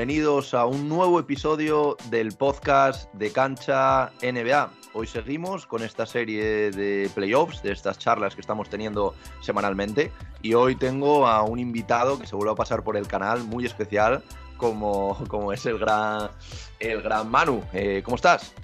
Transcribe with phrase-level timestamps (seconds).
[0.00, 4.70] bienvenidos a un nuevo episodio del podcast de Cancha NBA.
[4.94, 10.10] Hoy seguimos con esta serie de playoffs, de estas charlas que estamos teniendo semanalmente.
[10.40, 13.66] Y hoy tengo a un invitado que se vuelve a pasar por el canal, muy
[13.66, 14.24] especial,
[14.56, 16.30] como, como es el gran,
[16.78, 17.62] el gran Manu.
[17.74, 18.54] Eh, ¿Cómo estás?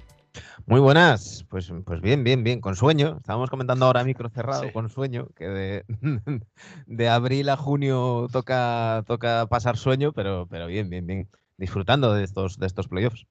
[0.69, 3.15] Muy buenas, pues, pues bien, bien, bien, con sueño.
[3.21, 5.85] Estábamos comentando ahora micro cerrado, con sueño, que de,
[6.85, 11.29] de, abril a junio toca, toca pasar sueño, pero, pero bien, bien, bien.
[11.55, 13.27] Disfrutando de estos, de estos playoffs.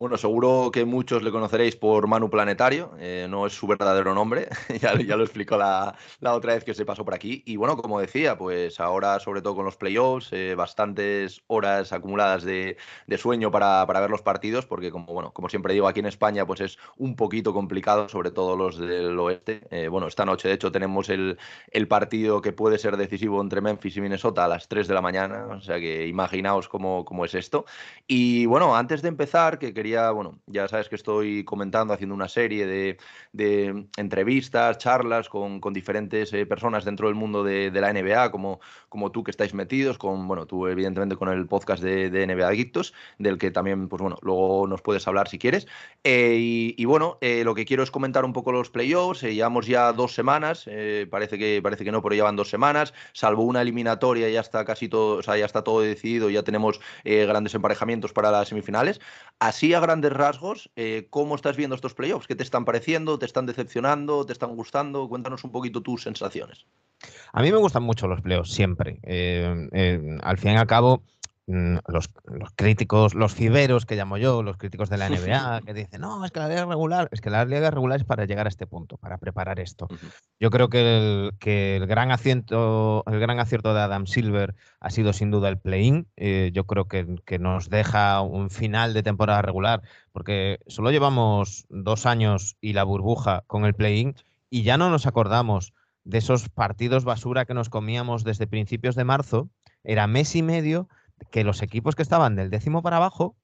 [0.00, 4.48] Bueno, seguro que muchos le conoceréis por Manu Planetario, eh, no es su verdadero nombre,
[4.80, 7.42] ya, ya, lo explicó la, la, otra vez que se pasó por aquí.
[7.44, 12.44] Y bueno, como decía, pues ahora sobre todo con los playoffs, eh, bastantes horas acumuladas
[12.44, 16.00] de, de sueño para, para, ver los partidos, porque como, bueno, como siempre digo, aquí
[16.00, 19.68] en España pues es un poquito complicado, sobre todo los del oeste.
[19.70, 21.36] Eh, bueno, esta noche de hecho tenemos el,
[21.72, 25.02] el, partido que puede ser decisivo entre Memphis y Minnesota a las 3 de la
[25.02, 27.66] mañana, o sea que imaginaos cómo, cómo es esto.
[28.06, 32.28] Y bueno, antes de empezar, que quería bueno, ya sabes que estoy comentando, haciendo una
[32.28, 32.66] serie
[33.32, 38.60] de, entrevistas, charlas con, diferentes eh, personas dentro del mundo de, la NBA, como,
[39.12, 43.38] tú que estáis metidos, con, bueno, tú evidentemente con el podcast de, NBA Adictos, del
[43.38, 45.66] que también, pues bueno, luego nos puedes hablar si quieres.
[46.04, 49.92] Eh, y, bueno, eh, lo que quiero es comentar un poco los playoffs, llevamos ya
[49.92, 50.68] dos semanas,
[51.10, 54.88] parece, que, parece que no, pero llevan dos semanas, salvo una eliminatoria, ya está casi
[54.88, 59.00] todo, o sea, ya está todo decidido, ya tenemos grandes emparejamientos para las semifinales.
[59.40, 62.26] Así a grandes rasgos, eh, ¿cómo estás viendo estos playoffs?
[62.26, 63.18] ¿Qué te están pareciendo?
[63.18, 64.26] ¿Te están decepcionando?
[64.26, 65.08] ¿Te están gustando?
[65.08, 66.66] Cuéntanos un poquito tus sensaciones.
[67.32, 69.00] A mí me gustan mucho los playoffs, siempre.
[69.02, 71.04] Eh, eh, al fin y al cabo,
[71.46, 72.08] Mm, los,
[72.54, 76.30] críticos, los fiberos que llamo yo, los críticos de la NBA, que dicen, no, es
[76.30, 78.98] que la liga regular, es que la liga regular es para llegar a este punto,
[78.98, 79.88] para preparar esto.
[80.38, 84.90] Yo creo que el, que el, gran acierto, el gran acierto de Adam Silver ha
[84.90, 86.06] sido sin duda el play-in.
[86.16, 89.82] Eh, yo creo que, que, nos deja un final de temporada regular,
[90.12, 94.14] porque solo llevamos dos años y la burbuja con el play-in
[94.50, 95.72] y ya no nos acordamos
[96.04, 99.48] de esos partidos basura que nos comíamos desde principios de marzo.
[99.82, 100.88] Era mes y medio
[101.30, 103.36] que los equipos que estaban del décimo para abajo,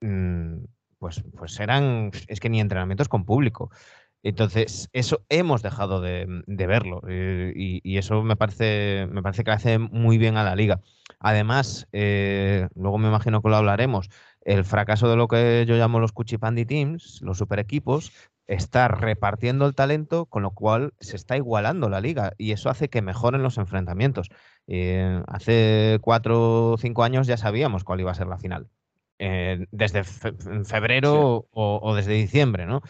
[0.00, 0.64] mm,
[0.98, 3.70] pues, pues eran, es que ni entrenamientos con público.
[4.24, 9.78] Entonces, eso hemos dejado de, verlo eh, y, eso me parece, me parece que hace
[9.78, 10.80] muy bien a la liga.
[11.20, 14.08] Además, eh, luego me imagino que lo hablaremos,
[14.40, 18.12] el fracaso de lo que yo llamo los Cuchipandi Teams, los super equipos,
[18.46, 22.88] está repartiendo el talento, con lo cual se está igualando la liga y eso hace
[22.88, 24.28] que mejoren los enfrentamientos.
[24.66, 28.68] Eh, hace cuatro o cinco años ya sabíamos cuál iba a ser la final.
[29.18, 32.82] Eh, desde febrero o, desde diciembre, ¿no?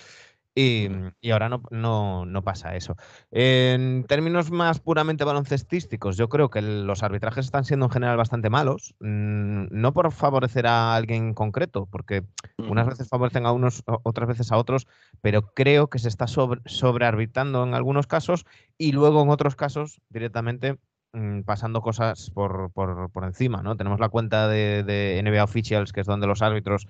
[0.57, 0.89] Y,
[1.33, 2.97] ahora no, no, pasa eso.
[3.33, 8.51] En términos más puramente baloncestísticos, yo creo que los arbitrajes están siendo en general bastante
[8.51, 12.23] malos, mm, no por favorecer a alguien concreto, porque
[12.59, 14.87] unas veces favorecen a unos, otras veces a otros,
[15.21, 18.47] pero creo que se está sobre, sobrearbitrando en algunos casos
[18.79, 20.79] y luego en otros casos directamente
[21.15, 23.77] mm, pasando cosas por, por, encima, ¿no?
[23.77, 26.87] Tenemos la cuenta de, de NBA Officials, que es donde los árbitros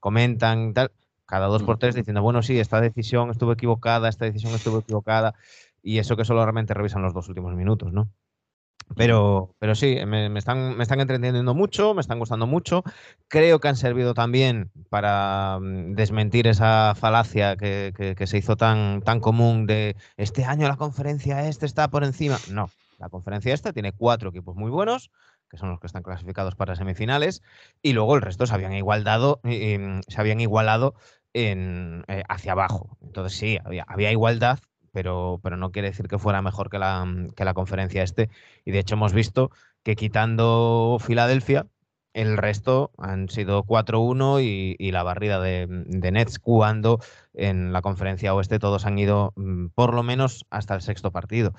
[0.00, 0.90] comentan y tal
[1.26, 5.34] cada dos por tres diciendo, bueno, sí, esta decisión estuvo equivocada, esta decisión estuvo equivocada,
[5.82, 8.10] y eso que solamente revisan los dos últimos minutos, ¿no?
[8.96, 12.84] Pero, pero sí, me, están, me están entreteniendo mucho, me están gustando mucho.
[13.28, 19.00] Creo que han servido también para mm, desmentir esa falacia que, que, se hizo tan,
[19.02, 22.38] tan común de este año la conferencia este está por encima.
[22.50, 22.68] No,
[22.98, 25.10] la conferencia esta tiene cuatro equipos muy buenos,
[25.54, 27.42] que son los que están clasificados para semifinales,
[27.80, 30.94] y luego el resto se habían igualado, mm, se habían igualado
[31.32, 32.98] en, eh, hacia abajo.
[33.02, 34.58] Entonces sí, había, igualdad,
[34.92, 37.06] pero, pero, no quiere decir que fuera mejor que la,
[37.36, 38.30] que la conferencia este.
[38.64, 39.50] Y de hecho hemos visto
[39.84, 41.66] que quitando Filadelfia,
[42.14, 47.00] el resto han sido 4-1 y, y, la barrida de, de, Nets cuando
[47.32, 51.54] en la conferencia oeste todos han ido mm, por lo menos hasta el sexto partido.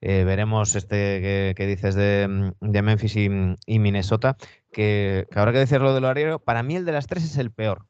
[0.00, 4.36] Eh, veremos este que, dices de, Memphis y, Minnesota,
[4.72, 7.86] que, que decir lo del horario, para mí el de las tres es el peor.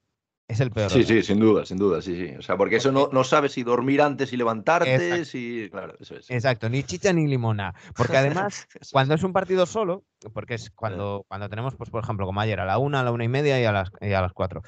[0.48, 0.90] Es el peor.
[0.90, 2.34] Sí, sí, sin duda, sin duda, sí, sí.
[2.38, 5.24] O sea, porque eso no, no sabes si dormir antes y levantarte, Exacto.
[5.26, 5.68] si.
[5.70, 6.30] Claro, eso es.
[6.30, 7.74] Exacto, ni chicha ni limona.
[7.94, 12.24] Porque además, cuando es un partido solo, porque es cuando, cuando tenemos, pues, por ejemplo,
[12.24, 14.32] como ayer, a la una, a la una y media y a las, a las
[14.32, 14.62] cuatro.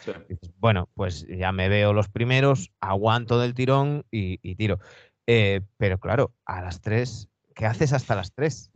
[0.59, 4.81] bueno, pues ya me veo los primeros, aguanto del tirón y, y tiro.
[5.27, 7.30] Eh, pero claro, a las tres
[7.61, 8.71] ¿qué haces hasta las 3?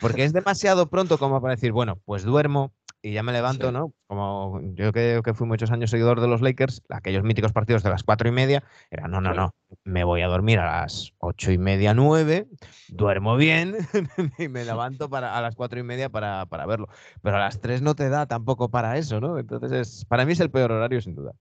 [0.00, 3.92] Porque es demasiado pronto como para decir, bueno, pues duermo, y ya me levanto, ¿no?
[4.08, 7.90] Como yo que, que, fui muchos años seguidor de los Lakers, aquellos míticos partidos de
[7.90, 9.54] las cuatro y media, era no, no, no,
[9.84, 12.48] me voy a dormir a las ocho y media, nueve,
[12.88, 13.76] duermo bien
[14.38, 16.88] y me levanto para, a las cuatro y media para, para verlo.
[17.22, 19.38] Pero a las tres no te da tampoco para eso, ¿no?
[19.38, 21.34] Entonces, es, para mí es el peor horario, sin duda.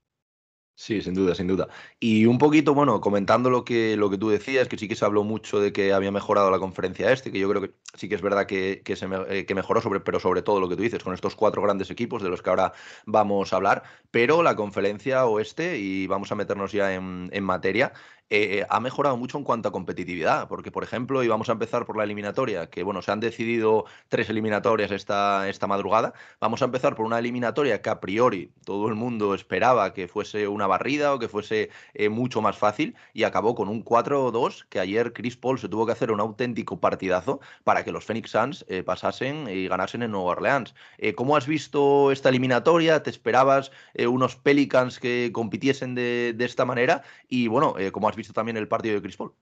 [0.75, 1.67] Sí, sin duda, sin duda.
[1.99, 5.05] Y un poquito, bueno, comentando lo que, lo que tú decías, que sí que se
[5.05, 8.15] habló mucho de que había mejorado la conferencia este, que yo creo que sí que
[8.15, 11.03] es verdad que, que se eh, mejoró, sobre, pero sobre todo lo que tú dices,
[11.03, 12.73] con estos cuatro grandes equipos de los que ahora
[13.05, 17.93] vamos a hablar, pero la conferencia oeste, y vamos a meternos ya en, en materia,
[18.29, 21.85] eh, ha mejorado mucho en cuanto a competitividad, porque por ejemplo, y vamos a empezar
[21.85, 26.65] por la eliminatoria, que bueno, se han decidido tres eliminatorias esta, esta madrugada, vamos a
[26.65, 31.13] empezar por una eliminatoria que a priori todo el mundo esperaba que fuese una barrida
[31.13, 35.37] o que fuese eh, mucho más fácil y acabó con un 4-2 que ayer Chris
[35.37, 39.47] Paul se tuvo que hacer un auténtico partidazo para que los Phoenix Suns eh, pasasen
[39.47, 40.73] y ganasen en Nueva Orleans.
[41.15, 43.03] ¿Cómo has visto esta eliminatoria?
[43.03, 43.71] ¿Te esperabas
[44.07, 47.03] unos Pelicans que compitiesen de, de, esta manera?
[47.27, 49.33] Y bueno, ¿cómo has visto también el partido de Chris Paul.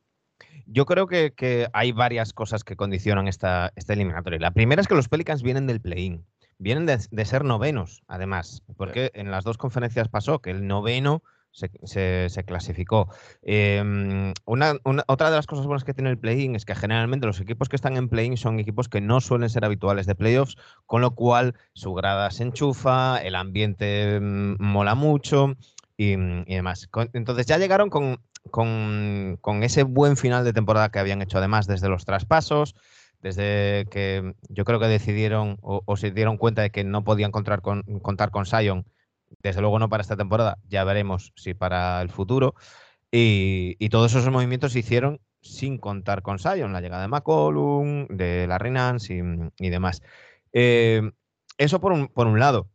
[0.65, 4.39] Yo creo que, hay varias cosas que condicionan esta, esta, eliminatoria.
[4.39, 6.25] La primera es que los Pelicans vienen del play-in,
[6.57, 12.43] vienen de, ser novenos, además, porque en las dos conferencias pasó que el noveno se,
[12.45, 13.09] clasificó.
[13.41, 14.75] Em, una,
[15.07, 17.75] otra de las cosas buenas que tiene el play-in es que generalmente los equipos que
[17.75, 21.55] están en play-in son equipos que no suelen ser habituales de playoffs, con lo cual
[21.73, 25.55] su grada se enchufa, el ambiente mm, mola mucho
[25.97, 26.89] y, y demás.
[27.13, 31.89] Entonces ya llegaron con con, ese buen final de temporada que habían hecho además desde
[31.89, 32.75] los traspasos,
[33.21, 37.61] desde que yo creo que decidieron o, se dieron cuenta de que no podían contar
[37.61, 38.85] con, contar con Sion,
[39.43, 42.55] desde luego no para esta temporada, ya veremos si para el futuro.
[43.11, 48.47] Y, todos esos movimientos se hicieron sin contar con Sion, la llegada de McCollum, de
[48.47, 50.01] la Nance y, y demás.
[50.53, 51.11] Eh,
[51.57, 52.69] eso por un lado.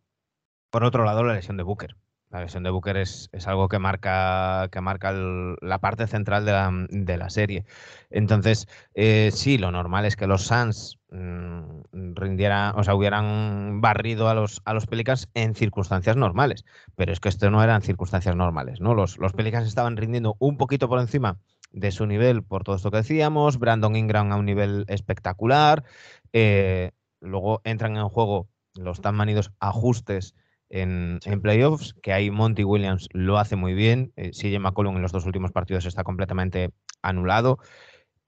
[0.71, 1.97] Por otro lado, la lesión de Booker.
[2.31, 7.31] La lesión de Booker es, algo que marca, que marca la parte central de la,
[7.31, 7.65] serie.
[8.11, 14.29] Entonces, eh, sí, lo normal es que los Suns mm, rindieran, o sea, hubieran barrido
[14.29, 16.65] a los, a los Pelicans en circunstancias normales.
[16.97, 18.95] Pero es que esto no eran circunstancias normales, ¿no?
[18.95, 21.39] Los, los Pelicans estaban rindiendo un poquito por encima
[21.73, 23.59] de su nivel por todo esto que decíamos.
[23.59, 25.85] Brandon Ingram a un nivel espectacular.
[26.33, 26.91] Eh,
[27.21, 30.35] luego entran en juego los tan manidos ajustes
[30.69, 34.13] en, playoffs, que ahí Monty Williams lo hace muy bien.
[34.17, 36.71] Eh, CJ McCollum en los dos últimos partidos está completamente
[37.03, 37.59] anulado.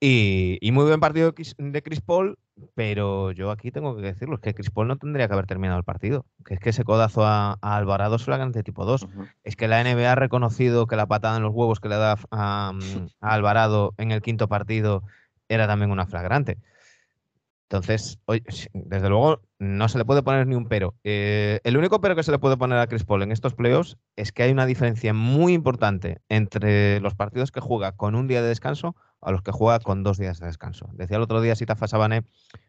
[0.01, 2.39] Y, muy buen partido de Chris Paul,
[2.73, 5.77] pero yo aquí tengo que decirlo, es que Chris Paul no tendría que haber terminado
[5.77, 6.25] el partido.
[6.45, 9.07] Que es que ese codazo a, Alvarado es flagrante tipo 2.
[9.43, 12.15] Es que la NBA ha reconocido que la patada en los huevos que le da
[12.31, 12.71] a,
[13.21, 15.03] a Alvarado en el quinto partido
[15.49, 16.57] era también una flagrante.
[17.71, 18.17] Entonces,
[18.73, 20.95] desde luego, no se le puede poner ni un pero.
[21.03, 23.95] Eh, el único pero que se le puede poner a Chris Paul en estos playoffs
[24.15, 28.41] es que hay una diferencia muy importante entre los partidos que juega con un día
[28.41, 30.89] de descanso a los que juega con dos días de descanso.
[30.93, 32.23] Decía el otro día Sita Fasabane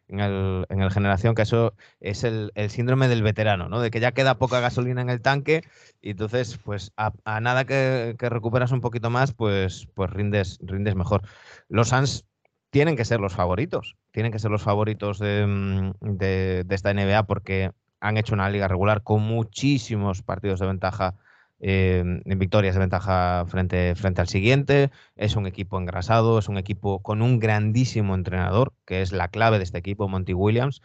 [0.09, 3.81] en el, en el Generación que eso es el, síndrome del veterano, ¿no?
[3.81, 5.63] De que ya queda poca gasolina en el tanque
[6.03, 11.23] y entonces, pues a, nada que, recuperas un poquito más, pues, pues rindes, rindes mejor.
[11.69, 12.27] Los Suns
[12.71, 13.97] tienen que ser los favoritos.
[14.13, 19.03] Tienen que ser los favoritos mm, de, esta NBA porque han hecho una liga regular
[19.03, 21.15] con muchísimos partidos de ventaja,
[21.61, 24.91] eh, en victorias de ventaja frente, frente al siguiente.
[25.17, 29.59] Es un equipo engrasado, es un equipo con un grandísimo entrenador, que es la clave
[29.59, 30.81] de este equipo, Monty Williams.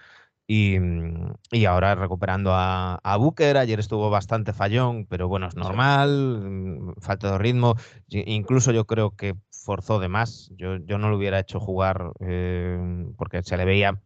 [0.47, 1.33] Y, mm,
[1.67, 7.31] ahora recuperando a, a, Booker, ayer estuvo bastante fallón, pero bueno, es normal, mm, falta
[7.31, 7.75] de ritmo.
[8.09, 10.51] Incluso yo creo que forzó de más.
[10.55, 13.99] Yo, yo no lo hubiera hecho jugar eh, porque se le veía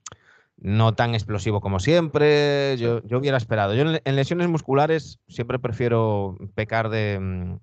[0.57, 2.77] no tan explosivo como siempre.
[2.77, 3.75] Yo, yo hubiera esperado.
[3.75, 7.59] Yo en, lesiones musculares siempre prefiero pecar de, mm,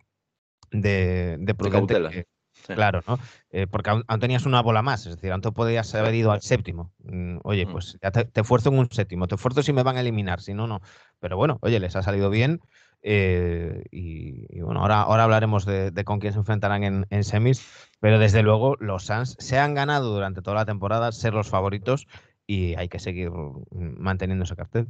[0.72, 2.26] de, de.
[2.66, 3.18] Claro, ¿no?
[3.50, 6.92] Eh, porque aún, tenías una bola más, es decir, aún podías haber ido al séptimo.
[7.04, 7.72] Mm, oye, mm.
[7.72, 10.40] pues ya te, te, esfuerzo en un séptimo, te esfuerzo si me van a eliminar,
[10.40, 10.80] si no, no.
[11.20, 12.60] Pero bueno, oye, les ha salido bien.
[13.08, 17.64] Eh, y, bueno, ahora, ahora hablaremos de, con quién se enfrentarán en, semis,
[18.00, 22.08] pero desde luego los Suns se han ganado durante toda la temporada ser los favoritos
[22.48, 23.30] y hay que seguir
[23.70, 24.88] manteniendo ese cartel.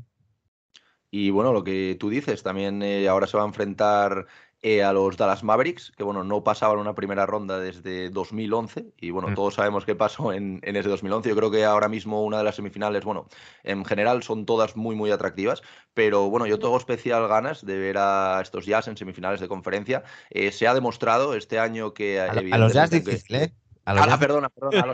[1.11, 4.27] Y bueno, lo que tú dices, también eh, ahora se va a enfrentar
[4.69, 9.13] eh, a los Dallas Mavericks, que bueno, no pasaban una primera ronda desde 2011 y
[9.13, 9.35] bueno, mm.
[9.37, 11.29] todos sabemos qué pasó en, ese 2011.
[11.29, 13.29] Yo creo que ahora mismo una de las semifinales, bueno,
[13.63, 15.63] en general son todas muy, muy atractivas,
[15.95, 20.03] pero bueno, yo tengo especial ganas de ver a estos Jazz en semifinales de conferencia.
[20.31, 22.19] Eh, se ha demostrado este año que...
[22.19, 23.53] A, los Jazz difícil, ¿eh?
[23.87, 24.87] ah, perdona, perdona,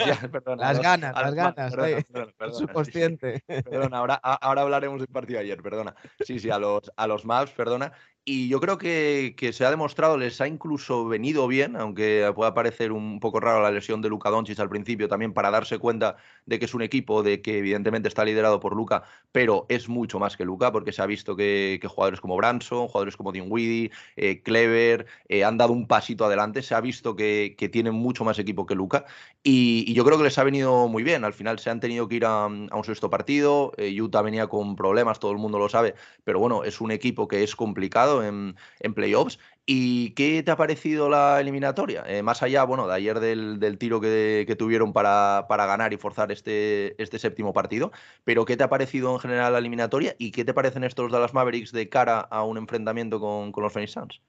[0.57, 1.73] las ganas, las ganas,
[2.55, 3.43] subconsciente.
[3.47, 5.95] Perdona, ahora, ahora hablaremos del partido de ayer, perdona.
[6.21, 7.93] Sí, sí, a los, a los Maps, perdona.
[8.25, 12.93] Y yo creo que, se ha demostrado, les ha incluso venido bien, aunque pueda parecer
[12.93, 16.61] un poco raro la lesión de Luca Doncic al principio, también para darse cuenta de
[16.61, 19.03] que es un equipo, de que evidentemente está liderado por Luca,
[19.33, 23.17] pero es mucho más que Luca, porque se ha visto que, jugadores como Branson, jugadores
[23.17, 27.95] como Dinwiddie, eh, Clever, eh, han dado un pasito adelante, se ha visto que, tienen
[27.95, 29.05] mucho más equipo que Luca,
[29.43, 31.25] y, yo creo que les ha venido muy bien.
[31.25, 34.77] Al final se han tenido que ir a, un sexto partido, eh, Utah venía con
[34.77, 38.57] problemas, todo el mundo lo sabe, pero bueno, es un equipo que es complicado en,
[38.95, 39.39] playoffs.
[39.65, 42.03] ¿Y qué te ha parecido la eliminatoria?
[42.07, 46.33] Eh, más allá, bueno, de ayer del, tiro que, tuvieron para, para, ganar y forzar
[46.33, 47.93] este, este séptimo partido,
[48.25, 51.33] pero ¿qué te ha parecido en general la eliminatoria y qué te parecen estos Dallas
[51.33, 54.21] Mavericks de cara a un enfrentamiento con, los Phoenix Suns?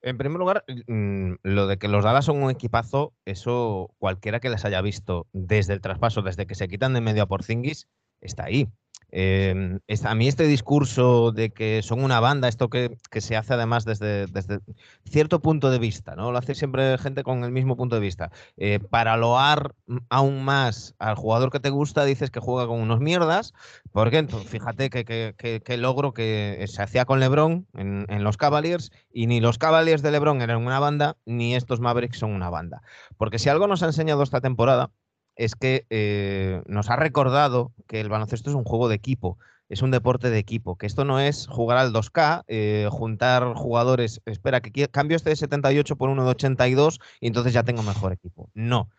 [0.00, 4.48] En primer lugar, mm, lo de que los Dallas son un equipazo, eso cualquiera que
[4.48, 7.86] les haya visto desde el traspaso, desde que se quitan de medio a Porzingis,
[8.20, 8.68] está ahí.
[9.10, 13.84] Em, a mí este discurso de que son una banda, esto que, se hace además
[13.84, 14.60] desde, desde,
[15.04, 16.30] cierto punto de vista, ¿no?
[16.30, 18.30] Lo hace siempre gente con el mismo punto de vista.
[18.58, 19.74] Eh, para loar
[20.10, 23.54] aún más al jugador que te gusta, dices que juega con unos mierdas,
[23.92, 29.26] porque entonces, fíjate que, logro que se hacía con LeBron en, en los Cavaliers, y
[29.26, 32.82] ni los Cavaliers de LeBron eran una banda, ni estos Mavericks son una banda.
[33.16, 34.90] Porque si algo nos ha enseñado esta temporada,
[35.38, 39.82] es que eh, nos ha recordado que el baloncesto es un juego de equipo, es
[39.82, 44.60] un deporte de equipo, que esto no es jugar al 2K, eh, juntar jugadores, espera,
[44.60, 48.50] que cambio este de 78 por uno de 82 y entonces ya tengo mejor equipo.
[48.52, 48.90] No,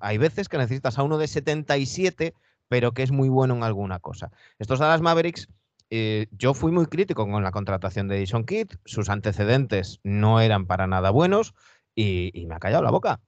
[0.00, 2.34] hay veces que necesitas a uno de 77,
[2.68, 4.30] pero que es muy bueno en alguna cosa.
[4.58, 5.48] Estos Dallas Mavericks,
[5.88, 10.66] eh, yo fui muy crítico con la contratación de Jason Kidd, sus antecedentes no eran
[10.66, 11.54] para nada buenos
[11.94, 13.20] y me ha callado la boca.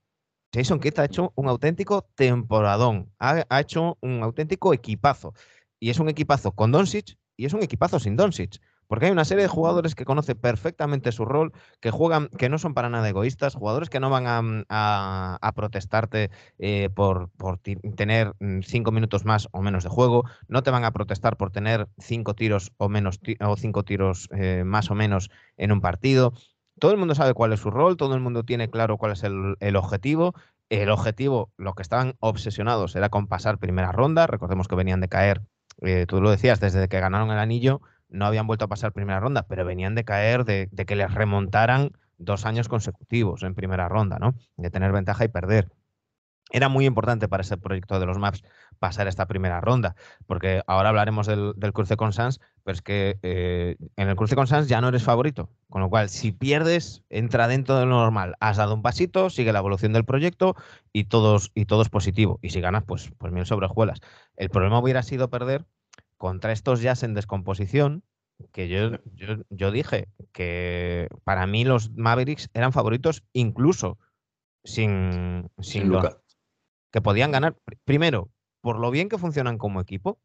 [0.53, 5.35] Jason Kidd ha hecho un auténtico temporadón, ha, hecho un auténtico equipazo.
[5.79, 8.61] Y es un equipazo con Doncic y es un equipazo sin Doncic.
[8.87, 12.59] Porque hay una serie de jugadores que conocen perfectamente su rol, que juegan, que no
[12.59, 17.31] son para nada egoístas, jugadores que no van a, protestarte eh, por,
[17.95, 21.53] tener mm, cinco minutos más o menos de juego, no te van a protestar por
[21.53, 26.33] tener cinco tiros o menos o cinco tiros eh, más o menos en un partido
[26.81, 29.23] todo el mundo sabe cuál es su rol, todo el mundo tiene claro cuál es
[29.23, 30.35] el, objetivo.
[30.69, 34.27] El objetivo, lo que estaban obsesionados era con pasar primera ronda.
[34.27, 35.43] Recordemos que venían de caer,
[35.83, 39.21] eh, tú lo decías, desde que ganaron el anillo, no habían vuelto a pasar primera
[39.21, 43.89] ronda, pero venían de caer de, de que les remontaran dos años consecutivos en primera
[43.89, 44.35] ronda, ¿no?
[44.57, 45.69] De tener ventaja y perder
[46.51, 48.43] era muy importante para ese proyecto de los maps
[48.79, 49.95] pasar esta primera ronda,
[50.27, 54.47] porque ahora hablaremos del, cruce con Sans, pero es que eh, en el cruce con
[54.47, 58.37] Sans ya no eres favorito, con lo cual si pierdes, entra dentro de lo normal,
[58.41, 60.57] has dado un pasito, sigue la evolución del proyecto
[60.93, 64.01] y, todos, y todo es positivo, y si ganas, pues, pues mil sobrejuelas.
[64.37, 65.67] El problema hubiera sido perder
[66.17, 68.03] contra estos jazz en descomposición,
[68.53, 68.99] que yo,
[69.51, 73.99] yo, dije que para mí los Mavericks eran favoritos incluso
[74.65, 75.93] sin, sin,
[76.91, 78.31] que podían ganar, primero,
[78.61, 80.19] por lo bien que funcionan como equipo.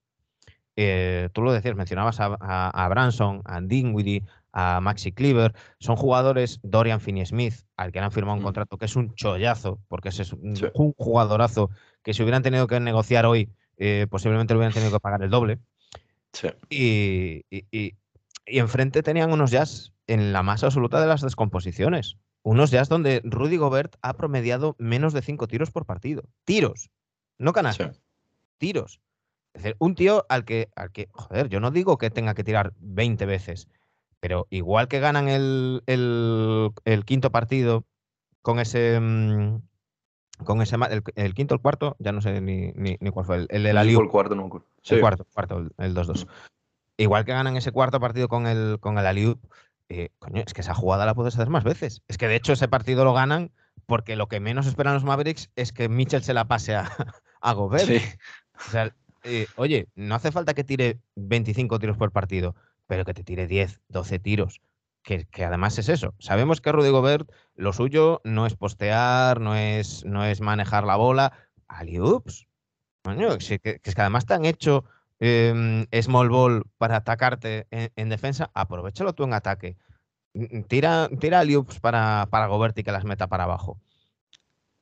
[0.76, 5.54] Eh, tú lo decías, mencionabas a, Branson, a Dinwiddie, a Maxi Cleaver.
[5.80, 8.46] Son jugadores, Dorian Finney-Smith, al que han firmado un mm.
[8.46, 10.56] contrato que es un chollazo, porque es un,
[10.98, 11.70] jugadorazo
[12.04, 15.30] que si hubieran tenido que negociar hoy, eh, posiblemente lo hubieran tenido que pagar el
[15.30, 15.60] doble.
[16.70, 17.96] Y, y, y,
[18.46, 23.58] enfrente tenían unos jazz en la masa absoluta de las descomposiciones unos jazz donde Rudy
[23.58, 26.24] Gobert ha promediado menos de cinco tiros por partido.
[26.44, 26.92] Tiros,
[27.40, 28.04] no canastas.
[28.60, 29.02] Tiros.
[29.54, 32.44] Es decir, un tío al que, al que, joder, yo no digo que tenga que
[32.44, 33.68] tirar 20 veces,
[34.20, 35.82] pero igual que ganan el,
[37.06, 37.84] quinto partido
[38.44, 39.00] con ese.
[39.00, 39.62] Mm,
[40.44, 40.76] con ese
[41.16, 42.72] el, quinto o el cuarto, ya no sé ni,
[43.10, 43.48] cuál fue.
[43.50, 44.52] El, de la El cuarto, no
[44.88, 46.28] El cuarto, cuarto, el 2-2.
[46.98, 49.44] Igual que ganan ese cuarto partido con el, con el Aliup,
[49.90, 52.02] eh, coño, es que esa jugada la puedes hacer más veces.
[52.08, 53.52] Es que de hecho ese partido lo ganan
[53.86, 56.92] porque lo que menos esperan los Mavericks es que Mitchell se la pase a,
[57.42, 57.90] a Gobert.
[58.58, 62.56] O sea, eh, oye, no hace falta que tire 25 tiros por partido,
[62.88, 64.62] pero que te tire 10, 12 tiros.
[65.04, 66.16] Que, además es eso.
[66.18, 70.96] Sabemos que Rudy Gobert lo suyo no es postear, no es, no es manejar la
[70.96, 71.34] bola.
[71.68, 72.48] Ali-oops.
[73.04, 74.86] Coño, es que, es que además te han hecho
[75.20, 79.78] Em, small ball para atacarte en, defensa, aprovechalo tú en ataque.
[80.68, 83.80] Tira, tira loops para, para Gobert y que las meta para abajo.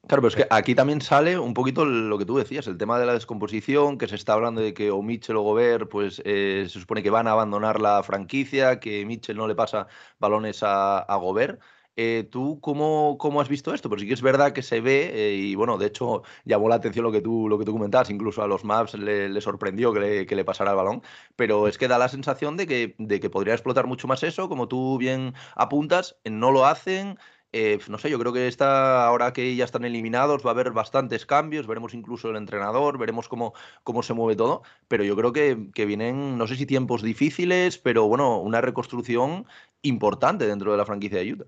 [0.05, 2.99] Claro, pero es que aquí también sale un poquito lo que tú decías, el tema
[2.99, 6.65] de la descomposición, que se está hablando de que o Mitchell o Gobert, pues eh,
[6.67, 9.87] se supone que van a abandonar la franquicia, que Mitchell no le pasa
[10.19, 11.61] balones a, a Gobert.
[11.95, 13.87] Eh, ¿Tú cómo, cómo, has visto esto?
[13.87, 16.75] Porque sí que es verdad que se ve, eh, y bueno, de hecho llamó la
[16.75, 19.99] atención lo que tú, lo que tú comentabas, incluso a los Maps le, sorprendió que
[19.99, 21.03] le, que le, pasara el balón,
[21.35, 24.49] pero es que da la sensación de que, de que podría explotar mucho más eso,
[24.49, 27.19] como tú bien apuntas, no lo hacen,
[27.55, 30.71] eh, no sé, yo creo que esta, ahora que ya están eliminados va a haber
[30.71, 35.31] bastantes cambios, veremos incluso el entrenador, veremos cómo, cómo se mueve todo, pero yo creo
[35.33, 39.45] que, que, vienen, no sé si tiempos difíciles, pero bueno, una reconstrucción
[39.83, 41.45] importante dentro de la franquicia de Utah.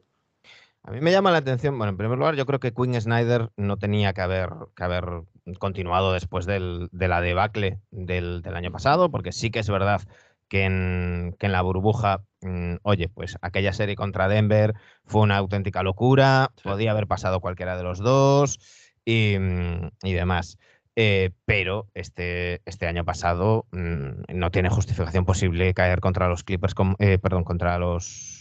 [0.87, 3.49] A mí me llama la atención, bueno, en primer lugar, yo creo que Quinn Snyder
[3.57, 5.23] no tenía que haber, que haber
[5.57, 10.03] continuado después del, de la debacle del, del año pasado, porque sí que es verdad
[10.47, 14.75] que en, la burbuja, mm, oye, pues aquella serie contra Denver
[15.05, 18.59] fue una auténtica locura, podía haber pasado cualquiera de los dos
[19.03, 20.59] y, mm, demás.
[20.95, 26.75] Eh, pero este, este año pasado mm, no tiene justificación posible caer contra los Clippers,
[26.99, 28.34] eh, perdón, contra los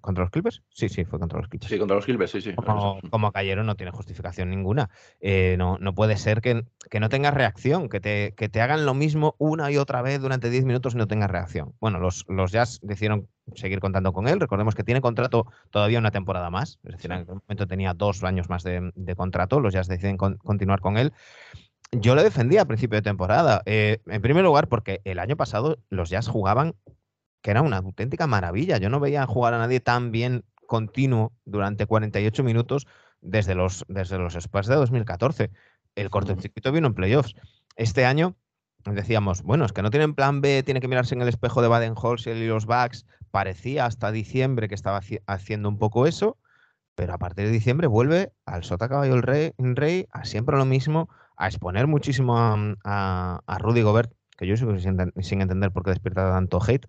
[0.00, 0.64] ¿Contra, los Clippers?
[0.70, 1.70] Sí, sí, fue contra los Clippers.
[1.70, 2.52] Sí, contra los Clippers, sí, sí.
[2.54, 4.90] Como, cayeron no tiene justificación ninguna.
[5.20, 8.86] Eh, no, no puede ser que, que, no tengas reacción, que te, que te hagan
[8.86, 11.74] lo mismo una y otra vez durante 10 minutos y no tengas reacción.
[11.78, 14.40] Bueno, los, los Jazz decidieron seguir contando con él.
[14.40, 16.80] Recordemos que tiene contrato todavía una temporada más.
[16.82, 19.60] Es decir, en aquel momento tenía dos años más de, contrato.
[19.60, 21.12] Los Jazz deciden continuar con él
[21.90, 23.62] yo lo defendía a principio de temporada.
[23.64, 26.74] Eh, en primer lugar, porque el año pasado los Jazz jugaban
[27.48, 28.76] que era una auténtica maravilla.
[28.76, 32.86] Yo no veía jugar a nadie tan bien continuo durante 48 minutos
[33.22, 35.50] desde los, desde los Spurs de 2014.
[35.94, 37.34] El cortocircuito vino en playoffs.
[37.74, 38.36] Este año
[38.84, 41.68] decíamos, bueno, es que no tienen plan B, tiene que mirarse en el espejo de
[41.68, 43.06] Baden-Holzell y los Bucks.
[43.30, 46.36] Parecía hasta diciembre que estaba haciendo un poco eso,
[46.94, 50.66] pero a partir de diciembre vuelve al sota caballo el rey, rey a siempre lo
[50.66, 55.82] mismo, a exponer muchísimo a, a Rudy Gobert, que yo sigo sin, sin, entender por
[55.82, 56.86] qué despierta tanto hate,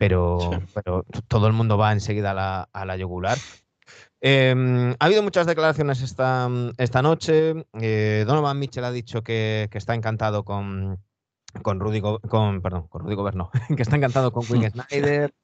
[0.00, 0.38] pero,
[0.72, 3.36] pero todo el mundo va enseguida a la, a la yugular.
[4.22, 7.66] Em, ha habido muchas declaraciones esta, esta noche.
[7.78, 10.98] Eh, Donovan Mitchell ha dicho que, que está encantado con,
[11.62, 13.36] con Rudy, con, perdón, con Rudy Gobert,
[13.76, 15.34] que está encantado con Quinn Snyder,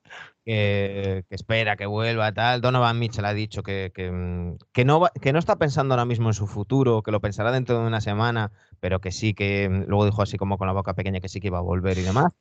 [0.44, 2.60] que, espera que vuelva, tal.
[2.60, 6.46] Donovan Mitchell ha dicho que, que, no que no está pensando ahora mismo en su
[6.46, 10.36] futuro, que lo pensará dentro de una semana, pero que sí que luego dijo así
[10.36, 12.32] como con la boca pequeña que sí que iba a volver y demás.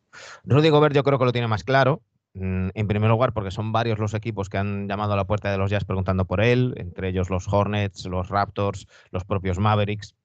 [0.43, 2.01] Rudy Gobert yo creo que lo tiene más claro.
[2.35, 5.51] Mm, en primer lugar, porque son varios los equipos que han llamado a la puerta
[5.51, 10.15] de los Jazz preguntando por él, entre ellos los Hornets, los Raptors, los propios Mavericks.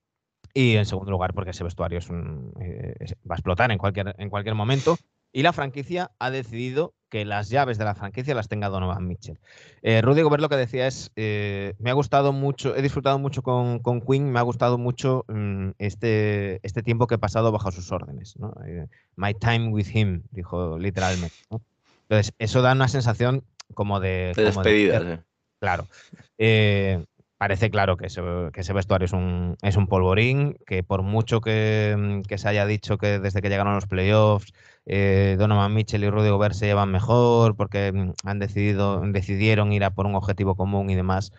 [0.53, 2.95] Y en segundo lugar, porque ese vestuario es eh,
[3.31, 4.97] va a explotar en cualquier, en cualquier momento.
[5.33, 9.39] Y la franquicia ha decidido que las llaves de la franquicia las tenga Donovan Mitchell.
[9.83, 13.43] Eh, Rudy Gobert lo que decía es, eh, me ha gustado mucho, he disfrutado mucho
[13.43, 17.71] con, con Quinn, me ha gustado mucho mm, este, este tiempo que he pasado bajo
[17.71, 18.35] sus órdenes.
[18.67, 21.37] Eh, my time with him, dijo literalmente.
[22.11, 24.33] Entonces, eso da una sensación como de...
[24.37, 25.25] De despedida,
[25.63, 25.87] Claro
[27.41, 32.49] parece claro que ese, vestuario es un, es un polvorín, que por mucho que, se
[32.49, 34.53] haya dicho que desde que llegaron los playoffs,
[34.85, 39.85] eh, Donovan Mitchell y Rudy Gobert se llevan mejor porque mm, han decidido, decidieron ir
[39.85, 41.33] a por un objetivo común y demás.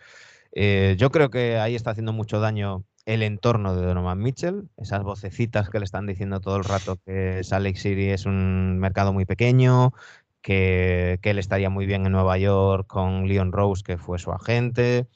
[0.54, 5.04] Eh, yo creo que ahí está haciendo mucho daño el entorno de Donovan Mitchell, esas
[5.04, 9.14] vocecitas que le están diciendo todo el rato que Salt Lake City es un mercado
[9.14, 9.94] muy pequeño,
[10.42, 14.32] que, que él estaría muy bien en Nueva York con Leon Rose, que fue su
[14.32, 15.08] agente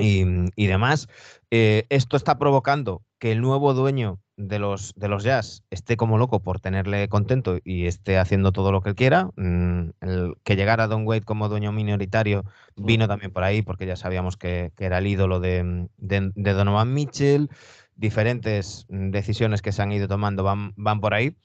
[0.00, 1.08] y, demás.
[1.50, 6.16] Eh, esto está provocando que el nuevo dueño de los, de los jazz esté como
[6.16, 9.30] loco por tenerle contento y esté haciendo todo lo que quiera.
[9.36, 12.44] Mm, el, que llegara Don Wade como dueño minoritario
[12.76, 17.50] vino también por ahí porque ya sabíamos que, era el ídolo de, Donovan Mitchell.
[17.96, 21.36] Diferentes decisiones que se han ido tomando van, van por ahí.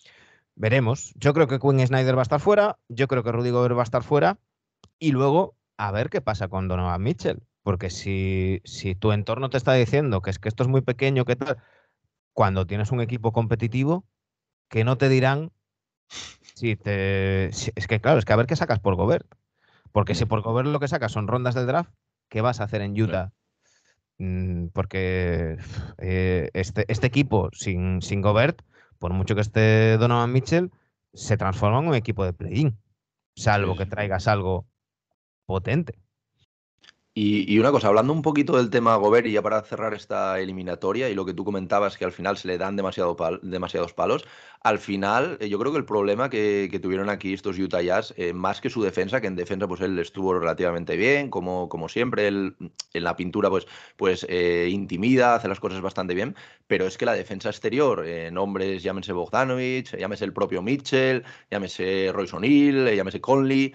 [0.55, 1.13] Veremos.
[1.15, 2.77] Yo creo que Quinn Snyder va a estar fuera.
[2.87, 4.39] Yo creo que Rudy Gobert va a estar fuera.
[4.99, 7.43] Y luego a ver qué pasa con Donovan Mitchell.
[7.63, 11.25] Porque si, si tu entorno te está diciendo que es que esto es muy pequeño,
[11.25, 11.57] que tal,
[12.33, 14.05] cuando tienes un equipo competitivo,
[14.69, 15.51] que no te dirán
[16.55, 17.47] si te.
[17.47, 19.27] es que claro, es que a ver qué sacas por Gobert.
[19.91, 21.91] Porque si por Gobert lo que sacas son rondas del draft,
[22.29, 23.31] ¿qué vas a hacer en Utah?
[24.17, 25.57] Mm, porque
[25.97, 28.61] eh, este, este equipo sin, sin Gobert,
[29.05, 30.71] por mucho que esté Donovan Mitchell,
[31.13, 32.75] se transforma en un equipo de play-in.
[33.35, 34.65] Salvo que traigas algo
[35.45, 35.99] potente.
[37.17, 41.09] Y, una cosa, hablando un poquito del tema Gobert y ya para cerrar esta eliminatoria
[41.09, 44.25] y lo que tú comentabas que al final se le dan demasiado demasiados palos,
[44.61, 48.33] al final eh, yo creo que el problema que, tuvieron aquí estos Utah Jazz, eh,
[48.33, 52.27] más que su defensa, que en defensa pues él estuvo relativamente bien, como, como siempre,
[52.27, 52.57] él
[52.93, 56.35] en la pintura pues, pues eh, intimida, hace las cosas bastante bien,
[56.67, 62.35] pero es que la defensa exterior, nombres llámese Bogdanovich, llámese el propio Mitchell, llámese Royce
[62.35, 63.73] O'Neill, llámese Conley,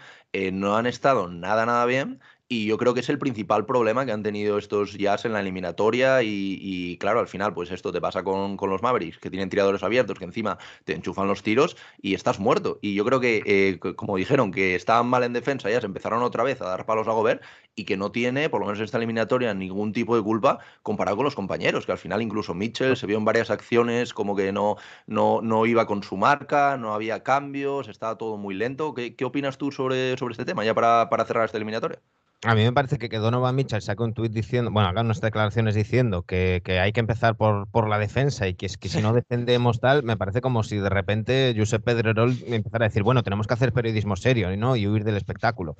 [0.52, 2.20] no han estado nada, nada bien
[2.52, 5.38] Y yo creo que es el principal problema que han tenido estos Jazz en la
[5.40, 6.20] eliminatoria.
[6.24, 10.18] Y, claro, al final, pues esto te pasa con, los Mavericks, que tienen tiradores abiertos,
[10.18, 12.80] que encima te enchufan los tiros y estás muerto.
[12.82, 16.24] Y yo creo que, eh, como dijeron, que estaban mal en defensa, ya se empezaron
[16.24, 17.40] otra vez a dar palos a Gobert
[17.76, 21.18] y que no tiene, por lo menos en esta eliminatoria, ningún tipo de culpa comparado
[21.18, 24.50] con los compañeros, que al final incluso Mitchell se vio en varias acciones como que
[24.50, 28.92] no, no, no iba con su marca, no había cambios, estaba todo muy lento.
[28.92, 32.00] ¿Qué, qué opinas tú sobre, sobre este tema, ya para, para cerrar esta eliminatoria?
[32.42, 35.20] A mí me parece que, que Donovan Mitchell sacó un tuit diciendo, bueno, acá unas
[35.20, 39.02] declaraciones diciendo que, hay que empezar por, por, la defensa y que, es, que si
[39.02, 43.22] no defendemos tal, me parece como si de repente Josep Pedrerol empezara a decir, bueno,
[43.22, 44.74] tenemos que hacer periodismo serio ¿no?
[44.74, 45.76] y huir del espectáculo.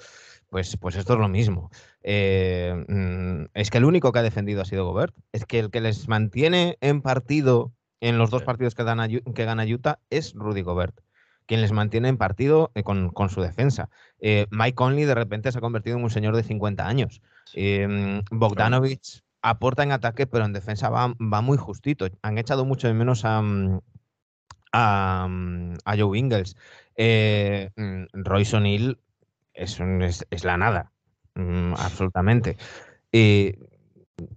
[0.51, 1.71] Pues, pues esto es lo mismo.
[2.03, 5.15] Eh, mm, es que el único que ha defendido ha sido Gobert.
[5.33, 9.01] Es que el que les mantiene en partido en los dos partidos que, dan
[9.35, 11.01] que gana Utah es Rudy Gobert
[11.51, 13.91] quien les mantiene en partido eh, con, su defensa.
[14.21, 17.23] Eh, Mike Conley de repente se ha convertido en un señor de 50 años.
[17.55, 22.07] Eh, Bogdanovich aporta en ataque, pero en defensa va, muy justito.
[22.23, 23.81] Han echado mucho de menos a, mm,
[24.73, 26.55] mm, a, Joe Ingles.
[26.97, 29.01] Mm, Royce O'Neill
[29.53, 29.81] es,
[30.31, 30.93] es, la nada,
[31.35, 32.59] absolutamente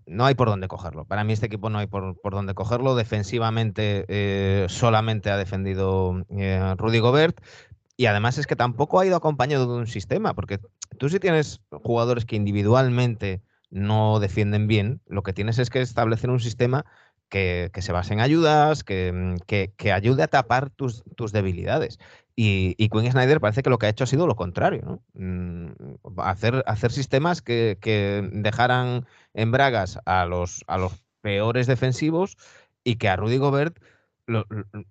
[0.06, 1.06] no hay por dónde cogerlo.
[1.06, 2.96] Para mí este equipo no hay por, dónde cogerlo.
[2.96, 7.42] Defensivamente eh, solamente ha defendido eh, Rudy Gobert.
[7.96, 10.60] Y además es que tampoco ha ido acompañado de un sistema, porque
[10.98, 16.30] tú si tienes jugadores que individualmente no defienden bien, lo que tienes es que establecer
[16.30, 16.86] un sistema
[17.34, 21.98] que, se base en ayudas, que, que, ayude a tapar tus, tus debilidades.
[22.36, 25.68] Y, y, Quinn Snyder parece que lo que ha hecho ha sido lo contrario, mm,
[26.18, 27.78] hacer, hacer sistemas que,
[28.34, 32.38] dejaran en bragas a los, a los peores defensivos
[32.84, 33.80] y que a Rudy Gobert,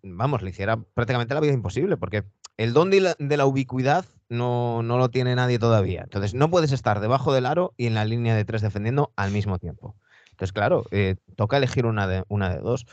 [0.02, 2.24] vamos, le hiciera prácticamente la vida imposible, porque
[2.56, 6.02] el don de la, ubicuidad no, no, lo tiene nadie todavía.
[6.02, 9.30] Entonces, no puedes estar debajo del aro y en la línea de tres defendiendo al
[9.30, 9.96] mismo tiempo.
[10.30, 12.86] Entonces, claro, eh, toca elegir una de, una de dos.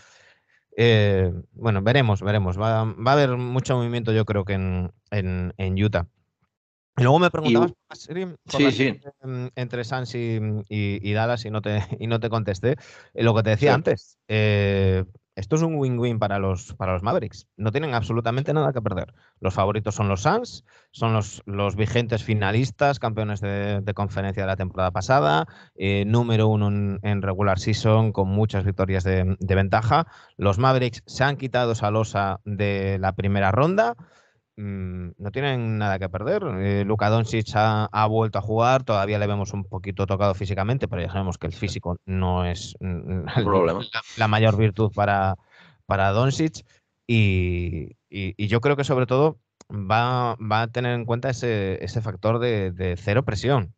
[0.78, 2.60] Eh, bueno, veremos, veremos.
[2.60, 6.08] Va, a haber mucho movimiento, yo creo que en, en, Utah.
[7.00, 7.74] Y luego me preguntabas
[9.56, 12.76] entre Sans y, Dallas y no te, y no te contesté.
[13.14, 15.06] Eh, lo que te decía antes, eh,
[15.40, 17.48] esto es un win-win para los, para los Mavericks.
[17.56, 19.14] No tienen absolutamente nada que perder.
[19.40, 24.58] Los favoritos son los Suns, son los, los vigentes finalistas, campeones de, conferencia de la
[24.58, 30.08] temporada pasada, eh, número uno en, regular season con muchas victorias de, ventaja.
[30.36, 33.96] Los Mavericks se han quitado esa losa de la primera ronda.
[34.60, 36.44] Mm, no tienen nada que perder.
[36.60, 41.02] Eh, Luka Doncic ha, vuelto a jugar, todavía le vemos un poquito tocado físicamente, pero
[41.02, 43.22] ya sabemos que el físico no es mm,
[44.18, 45.38] la, mayor virtud para,
[45.86, 46.66] para Doncic.
[47.08, 47.96] Y,
[48.38, 49.40] yo creo que sobre todo
[49.72, 53.74] va, a tener en cuenta ese, factor de, cero presión.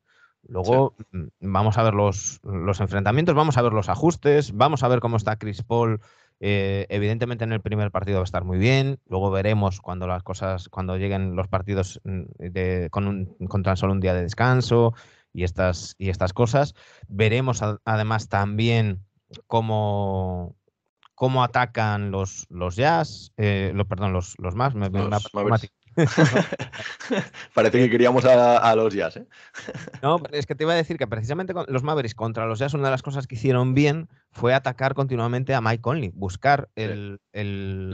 [0.47, 4.87] Luego mm, vamos a ver los, los enfrentamientos, vamos a ver los ajustes, vamos a
[4.87, 6.01] ver cómo está Chris Paul
[6.43, 8.99] eh, evidentemente en el primer partido va a estar muy bien.
[9.07, 14.15] Luego veremos cuando las cosas, cuando lleguen los partidos mm, con, tan solo un día
[14.15, 14.95] de descanso
[15.33, 16.73] y estas, y estas cosas.
[17.07, 19.05] Veremos además también
[19.45, 20.55] cómo,
[21.13, 24.89] cómo atacan los, los jazz, eh, perdón, los, los más, me,
[27.53, 29.17] Parece que queríamos a, los Jazz.
[29.17, 29.27] ¿eh?
[30.01, 32.85] no, es que te iba a decir que precisamente los Mavericks contra los Jazz, una
[32.85, 37.19] de las cosas que hicieron bien fue atacar continuamente a Mike Conley, buscar el,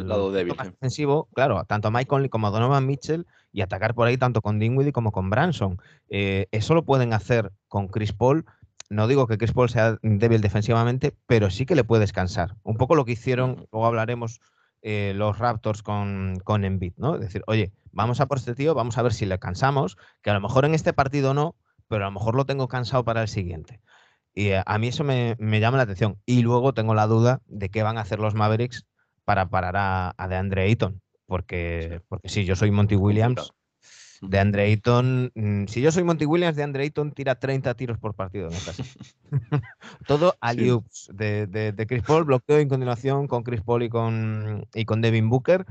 [0.07, 4.07] lado débil defensivo, claro, tanto a Mike Conley como a Donovan Mitchell y atacar por
[4.07, 5.79] ahí tanto con Dinwiddie como con Branson.
[6.09, 8.45] Eh, eso lo pueden hacer con Chris Paul.
[8.89, 12.55] No digo que Chris Paul sea débil defensivamente, pero sí que le puede descansar.
[12.63, 14.39] Un poco lo que hicieron, luego hablaremos
[14.81, 17.15] eh, los Raptors con, con Embiid, ¿no?
[17.15, 20.29] Es decir, oye, vamos a por este tío, vamos a ver si le cansamos, que
[20.29, 21.55] a lo mejor en este partido no,
[21.87, 23.81] pero a lo mejor lo tengo cansado para el siguiente.
[24.33, 26.21] Y eh, a mí eso me, llama la atención.
[26.25, 28.85] Y luego tengo la duda de qué van a hacer los Mavericks
[29.25, 31.01] para parar a, a DeAndre Ayton.
[31.25, 33.51] Porque, porque sí, yo soy Monty Williams.
[34.21, 37.97] De Andre Ayton, mm, si yo soy Monty Williams, de Andre Ayton tira 30 tiros
[37.97, 38.71] por partido en esta
[40.07, 44.85] Todo a de, de, Chris Paul, bloqueo en continuación con Chris Paul y con, y
[44.85, 45.65] con Devin Booker.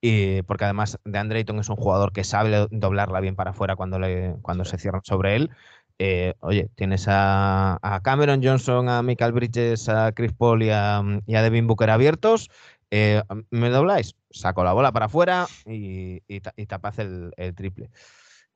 [0.00, 3.76] Y porque además de Andre Ayton es un jugador que sabe doblarla bien para afuera
[3.76, 5.50] cuando, le, cuando se cierran sobre él.
[5.98, 11.34] Eh, oye, tienes a, Cameron Johnson, a Michael Bridges, a Chris Paul y a, y
[11.34, 12.50] a Devin Booker abiertos.
[12.98, 14.16] Eh, ¿Me dobláis?
[14.30, 17.90] Saco la bola para afuera y, y, el, triple.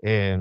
[0.00, 0.38] Eh,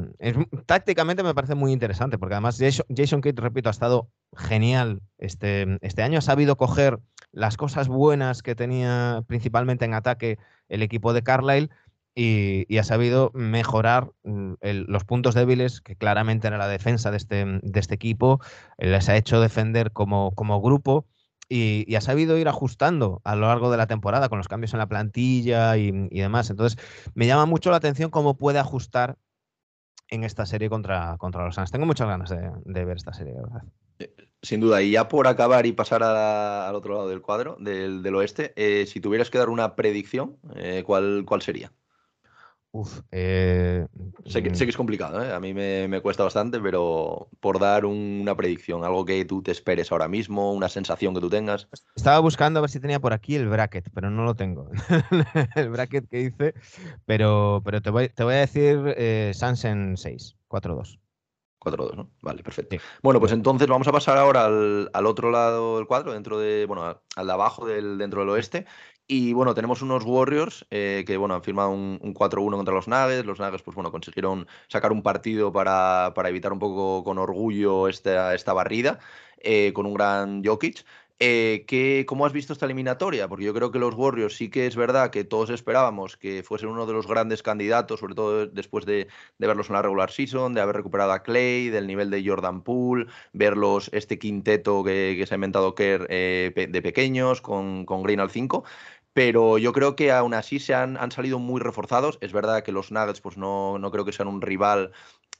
[0.66, 5.78] tácticamente me parece muy interesante porque además Jason, Jason Kidd, repito, ha estado genial este,
[5.82, 6.20] este año.
[6.20, 7.00] Ha sabido coger
[7.34, 11.70] las cosas buenas que tenía principalmente en ataque el equipo de Carlisle
[12.16, 17.60] y, ha sabido mejorar mm, los puntos débiles que claramente era la defensa de este,
[17.74, 18.40] este equipo,
[18.78, 20.32] les ha hecho defender como
[20.62, 21.06] grupo
[21.50, 24.80] y, ha sabido ir ajustando a lo largo de la temporada con los cambios en
[24.80, 26.50] la plantilla y, demás.
[26.50, 26.80] Entonces,
[27.16, 29.18] me llama mucho la atención cómo puede ajustar
[30.10, 31.72] en esta serie contra, contra los Suns.
[31.72, 33.64] Tengo muchas ganas de, ver esta serie, verdad.
[34.00, 38.16] Eh, sin duda, y ya por acabar y pasar al otro lado del cuadro, del,
[38.16, 41.72] oeste, eh, si tuvieras que dar una predicción, eh, ¿cuál, ¿cuál sería?
[42.72, 43.88] Uf, eh,
[44.26, 45.34] sé, que, sé, que, es complicado, ¿eh?
[45.34, 49.92] a mí me, cuesta bastante, pero por dar una predicción, algo que tú te esperes
[49.92, 51.68] ahora mismo, una sensación que tú tengas.
[51.96, 54.70] Estaba buscando a ver si tenía por aquí el bracket, pero no lo tengo.
[55.56, 56.54] el bracket que hice,
[57.08, 61.00] pero, pero te, voy, te voy a decir eh, Sansen 6, 4-2.
[61.60, 62.12] 4-2, ¿no?
[62.22, 62.78] Vale, perfecto.
[63.02, 66.66] Bueno, pues entonces vamos a pasar ahora al, al, otro lado del cuadro, dentro de,
[66.66, 68.66] bueno, al de abajo del, dentro del oeste,
[69.12, 73.26] y bueno, tenemos unos Warriors eh, que bueno, han firmado un, 4-1 contra los Nuggets.
[73.26, 77.88] Los Nuggets pues, bueno, consiguieron sacar un partido para, para evitar un poco con orgullo
[77.88, 79.00] esta, esta barrida
[79.40, 80.86] eh, con un gran Jokic.
[81.22, 83.28] Eh, ¿Cómo has visto esta eliminatoria?
[83.28, 86.70] Porque yo creo que los Warriors sí que es verdad que todos esperábamos que fuesen
[86.70, 89.08] uno de los grandes candidatos, sobre todo después de,
[89.40, 93.08] verlos en la regular season, de haber recuperado a Clay, del nivel de Jordan Poole,
[93.34, 98.64] verlos este quinteto que, se ha inventado Kerr de pequeños, con, con Green al 5
[99.14, 102.18] pero yo creo que aún así se han, han, salido muy reforzados.
[102.22, 104.92] Es verdad que los Nuggets pues no, no creo que sean un rival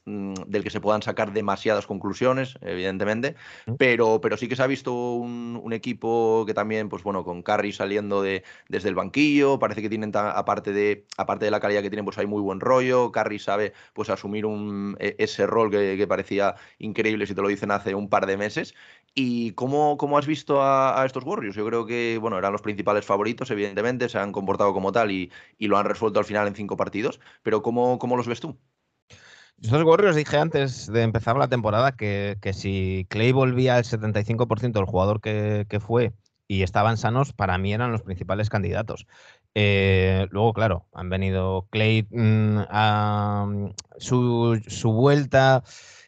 [0.06, 3.36] del que se puedan sacar demasiadas conclusiones, evidentemente,
[3.78, 7.72] pero, pero sí que se ha visto un, equipo que también, pues bueno, con Curry
[7.72, 11.90] saliendo de, desde el banquillo, parece que tienen, aparte de, aparte de la calidad que
[11.90, 16.06] tienen, pues hay muy buen rollo, Curry sabe pues asumir un, e, ese rol que,
[16.08, 18.74] parecía increíble, si te lo dicen hace un par de meses,
[19.12, 21.56] ¿Y cómo, cómo has visto a, estos Warriors?
[21.56, 25.32] Yo creo que bueno, eran los principales favoritos, evidentemente, se han comportado como tal y,
[25.58, 28.56] y lo han resuelto al final en cinco partidos, pero ¿cómo, cómo los ves tú?
[29.62, 34.86] Estos Warriors dije antes de empezar la temporada que, si Clay volvía al 75% del
[34.86, 36.14] jugador que, fue
[36.48, 39.06] y estaban sanos, para mí eran los principales candidatos.
[39.54, 43.46] Eh, luego, claro, han venido Clay mm, a
[43.98, 45.62] su, su vuelta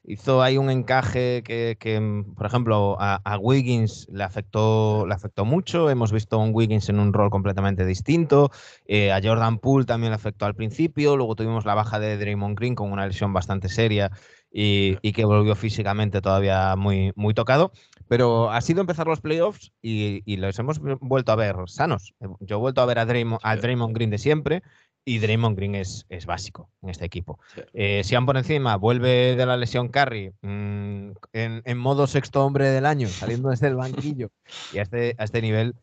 [0.04, 5.90] hizo ahí un encaje que, mm, por ejemplo, a, Wiggins le afectó, le afectó mucho.
[5.90, 8.50] Hemos visto a un Wiggins en un rol completamente distinto.
[8.86, 11.16] Eh, a Jordan Poole también le afectó al principio.
[11.16, 14.10] Luego tuvimos la baja de Draymond Green con una lesión bastante seria
[14.50, 17.72] y, que volvió físicamente todavía muy, muy tocado.
[18.08, 22.14] Pero ha sido empezar los playoffs y, y, los hemos vuelto a ver sanos.
[22.40, 24.62] Yo he vuelto a ver a a Draymond Green de siempre
[25.04, 27.38] y Draymond Green es, es básico en este equipo.
[27.72, 32.68] Eh, si van por encima, vuelve de la lesión Curry mm, en, modo sexto hombre
[32.70, 34.30] del año, saliendo desde el banquillo
[34.72, 35.74] y a este, a este nivel,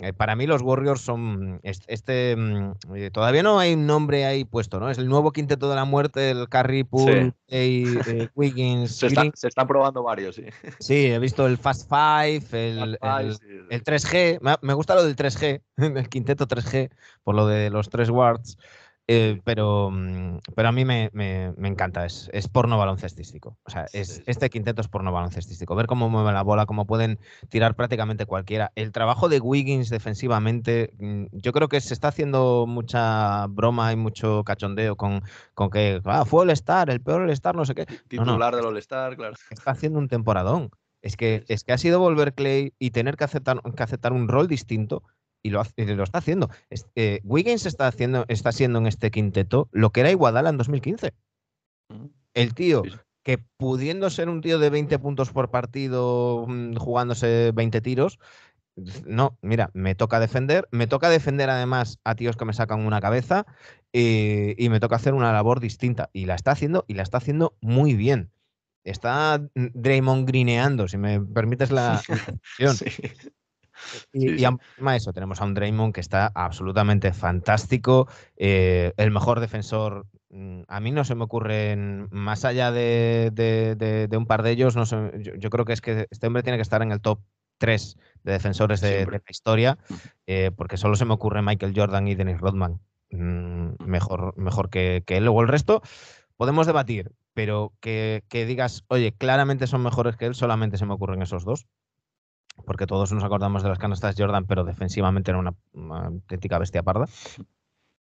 [0.00, 4.44] eh, para mí los Warriors son este, mm, eh, todavía no hay un nombre ahí
[4.44, 4.90] puesto, ¿no?
[4.90, 8.96] Es el nuevo quinteto de la muerte, el Curry, Poole, eh, Wiggins.
[8.96, 10.44] Se, están probando varios, sí.
[10.78, 12.98] Sí, he visto el Fast Five, el,
[13.70, 14.58] el, 3G.
[14.62, 16.90] Me, gusta lo del 3G, el quinteto 3G,
[17.24, 18.56] por lo de los tres wards.
[19.10, 21.10] Eh, pero, mm, pero a mí me,
[21.62, 23.56] encanta, es, es, porno baloncestístico.
[23.64, 25.74] O sea, es, este quinteto es porno baloncestístico.
[25.74, 27.18] Ver cómo mueve la bola, cómo pueden
[27.48, 28.70] tirar prácticamente cualquiera.
[28.74, 33.96] El trabajo de Wiggins defensivamente, mm, yo creo que se está haciendo mucha broma y
[33.96, 35.22] mucho cachondeo con,
[35.54, 37.86] con que ah, fue el Star, el peor el Star, no sé qué.
[38.08, 39.36] Titular del All-Star, claro.
[39.48, 40.70] Está haciendo un temporadón.
[41.00, 44.28] Es que, es que ha sido volver Clay y tener que aceptar, que aceptar un
[44.28, 45.02] rol distinto
[45.42, 46.50] y lo, lo está haciendo.
[46.94, 51.14] Eh, Wiggins está, haciendo, está siendo en este quinteto lo que era Iguadala en 2015.
[52.34, 52.82] El tío
[53.22, 58.18] que pudiendo ser un tío de 20 puntos por partido, mm, jugándose 20 tiros,
[59.04, 63.00] no, mira, me toca defender, me toca defender además a tíos que me sacan una
[63.00, 63.44] cabeza
[63.92, 66.10] y, me toca hacer una labor distinta.
[66.12, 68.30] Y la está haciendo y la está haciendo muy bien.
[68.84, 72.14] Está Draymond grineando, si me permites la sí.
[74.12, 78.08] Y, encima eso, tenemos a un Draymond que está absolutamente fantástico.
[78.36, 81.76] Eh, el mejor defensor, mm, a mí no se me ocurre,
[82.10, 84.84] más allá de, un par de ellos, no
[85.18, 87.20] yo, creo que es que este hombre tiene que estar en el top
[87.58, 89.78] 3 de defensores de, la historia,
[90.26, 92.80] eh, porque solo se me ocurre Michael Jordan y Dennis Rodman.
[93.10, 95.24] Mm, mejor, mejor que, él.
[95.24, 95.82] Luego el resto
[96.36, 100.94] podemos debatir, pero que, que digas, oye, claramente son mejores que él, solamente se me
[100.94, 101.66] ocurren esos dos
[102.64, 105.54] porque todos nos acordamos de las canastas Jordan, pero defensivamente era una,
[106.04, 107.06] auténtica bestia parda.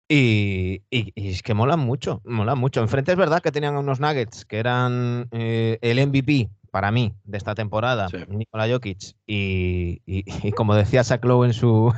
[0.09, 2.81] Y, es que molan mucho, molan mucho.
[2.81, 7.39] Enfrente es verdad que tenían unos Nuggets que eran eh, el MVP para mí de
[7.39, 11.93] esta temporada, Nikola Jokic, y, como decía Sack en su,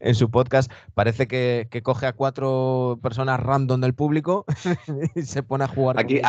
[0.00, 4.44] en su podcast, parece que, coge a cuatro personas random del público
[5.14, 5.98] y se pone a jugar.
[5.98, 6.20] Aquí,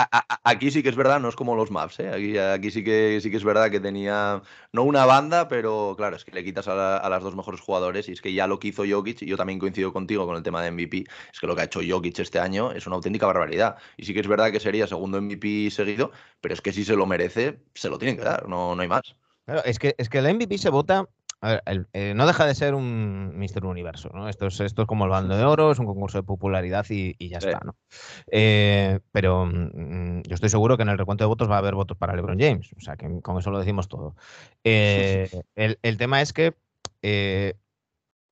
[0.44, 2.10] aquí sí que es verdad, no es como los maps, ¿eh?
[2.10, 4.42] aquí, aquí sí, que, sí que es verdad que tenía,
[4.74, 8.10] no una banda, pero claro, es que le quitas a, a las dos mejores jugadores
[8.10, 10.44] y es que ya lo que hizo Jokic, y yo también coincido contigo con el
[10.44, 13.26] tema de MVP, es que lo que ha hecho Jokic este año es una auténtica
[13.26, 13.78] barbaridad.
[13.98, 16.96] Y sí que es verdad que sería segundo MVP seguido, pero es que si se
[16.96, 19.16] lo merece, se lo tienen que dar, no, no hay más.
[19.46, 21.08] Claro, es que, es que el MVP se vota
[21.94, 24.30] eh, no deja de ser un Mister Universo, ¿no?
[24.30, 27.16] Esto es, esto es como el bando de oro, es un concurso de popularidad y,
[27.28, 27.76] ya está, ¿no?
[28.32, 31.76] Eh, pero mm, yo estoy seguro que en el recuento de votos va a haber
[31.76, 34.16] votos para LeBron James, o sea, que con eso lo decimos todo.
[34.64, 36.56] Eh, el, tema es que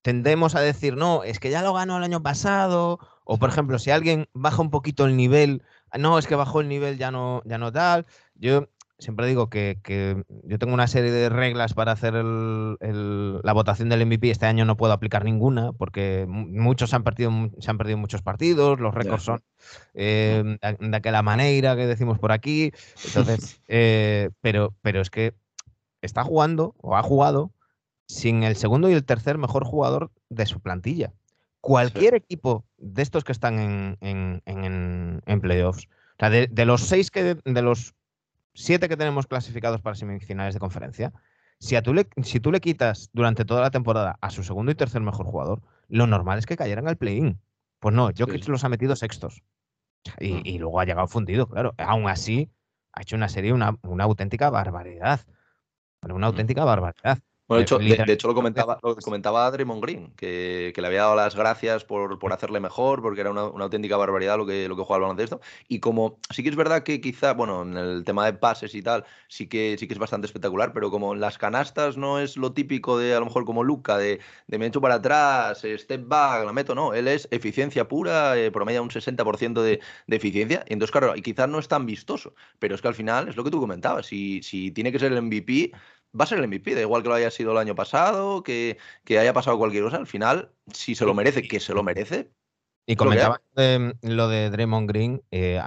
[0.02, 3.78] tendemos a decir, no, es que ya lo ganó el año pasado, o por ejemplo,
[3.78, 5.62] si alguien baja un poquito el nivel,
[5.98, 8.06] no, es que bajó el nivel ya no, ya no tal.
[8.34, 8.68] Yo
[9.04, 14.30] siempre digo que, yo tengo una serie de reglas para hacer la votación del MVP.
[14.30, 18.80] Este año no puedo aplicar ninguna porque muchos han perdido, se han perdido muchos partidos,
[18.80, 19.42] los récords son
[19.92, 22.72] eh, de, aquella manera que decimos por aquí.
[23.04, 25.34] Entonces, eh, pero, pero es que
[26.00, 27.52] está jugando o ha jugado
[28.08, 31.12] sin el segundo y el tercer mejor jugador de su plantilla.
[31.60, 37.10] Cualquier equipo de estos que están en, en, playoffs, o sea, de, de, los seis
[37.10, 37.94] que de los
[38.54, 41.12] siete que tenemos clasificados para semifinales de conferencia,
[41.58, 44.72] si, a tú le, si tú le quitas durante toda la temporada a su segundo
[44.72, 47.40] y tercer mejor jugador, lo normal es que cayeran al play-in.
[47.78, 49.42] Pues no, Jokic los ha metido sextos.
[50.20, 51.74] Y, luego ha llegado fundido, claro.
[51.78, 52.50] Aún así,
[52.92, 55.20] ha hecho una serie, una, una auténtica barbaridad.
[56.02, 57.18] una auténtica barbaridad.
[57.46, 61.14] Bueno, de, hecho, de, hecho, lo comentaba, lo comentaba Draymond Green, que, le había dado
[61.14, 64.82] las gracias por, por hacerle mejor, porque era una, auténtica barbaridad lo que, lo que
[64.82, 65.42] juega el baloncesto.
[65.68, 68.80] Y como sí que es verdad que quizá, bueno, en el tema de pases y
[68.80, 72.54] tal, sí que, sí que es bastante espectacular, pero como las canastas no es lo
[72.54, 76.46] típico de a lo mejor como Luca, de, de me echo para atrás, step back,
[76.46, 80.64] la meto, no, él es eficiencia pura, eh, promedia un 60% de, de eficiencia.
[80.66, 83.36] Y entonces, claro, y quizás no es tan vistoso, pero es que al final es
[83.36, 85.72] lo que tú comentabas, si, si tiene que ser el MVP
[86.18, 88.78] va a ser el MVP, da igual que lo haya sido el año pasado, que,
[89.08, 92.30] haya pasado cualquier cosa, al final, si se lo merece, que se lo merece.
[92.86, 93.40] Y comentaba
[94.02, 95.58] lo de Draymond Green, eh,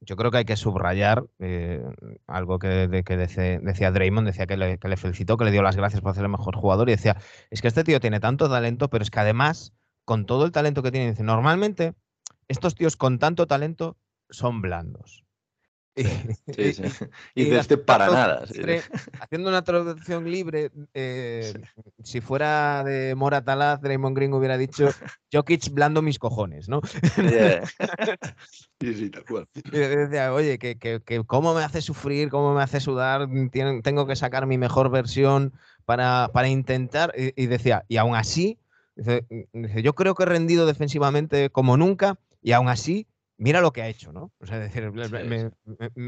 [0.00, 1.84] yo creo que hay que subrayar eh,
[2.26, 6.24] algo que, decía Draymond, decía que le, felicitó, que le dio las gracias por ser
[6.24, 7.16] el mejor jugador y decía,
[7.50, 9.72] es que este tío tiene tanto talento, pero es que además,
[10.04, 11.94] con todo el talento que tiene, dice, normalmente
[12.48, 13.96] estos tíos con tanto talento
[14.28, 15.24] son blandos.
[16.56, 16.82] Sí, sí.
[17.34, 18.44] Y, de este para nada.
[19.20, 21.54] Haciendo una traducción libre, eh,
[22.02, 24.88] si fuera de Moratalaz, Draymond Green hubiera dicho
[25.32, 26.80] Jokic blando mis cojones, ¿no?
[28.80, 29.48] Sí, sí, tal cual.
[29.54, 33.28] Y decía, oye, que, que, cómo me hace sufrir, cómo me hace sudar,
[33.82, 35.54] tengo que sacar mi mejor versión
[35.86, 37.14] para, para intentar.
[37.16, 38.58] Y, decía, y aún así,
[38.94, 39.24] dice,
[39.82, 43.88] yo creo que he rendido defensivamente como nunca, y aún así mira lo que ha
[43.88, 44.32] hecho, ¿no?
[44.40, 44.90] O sea, decir,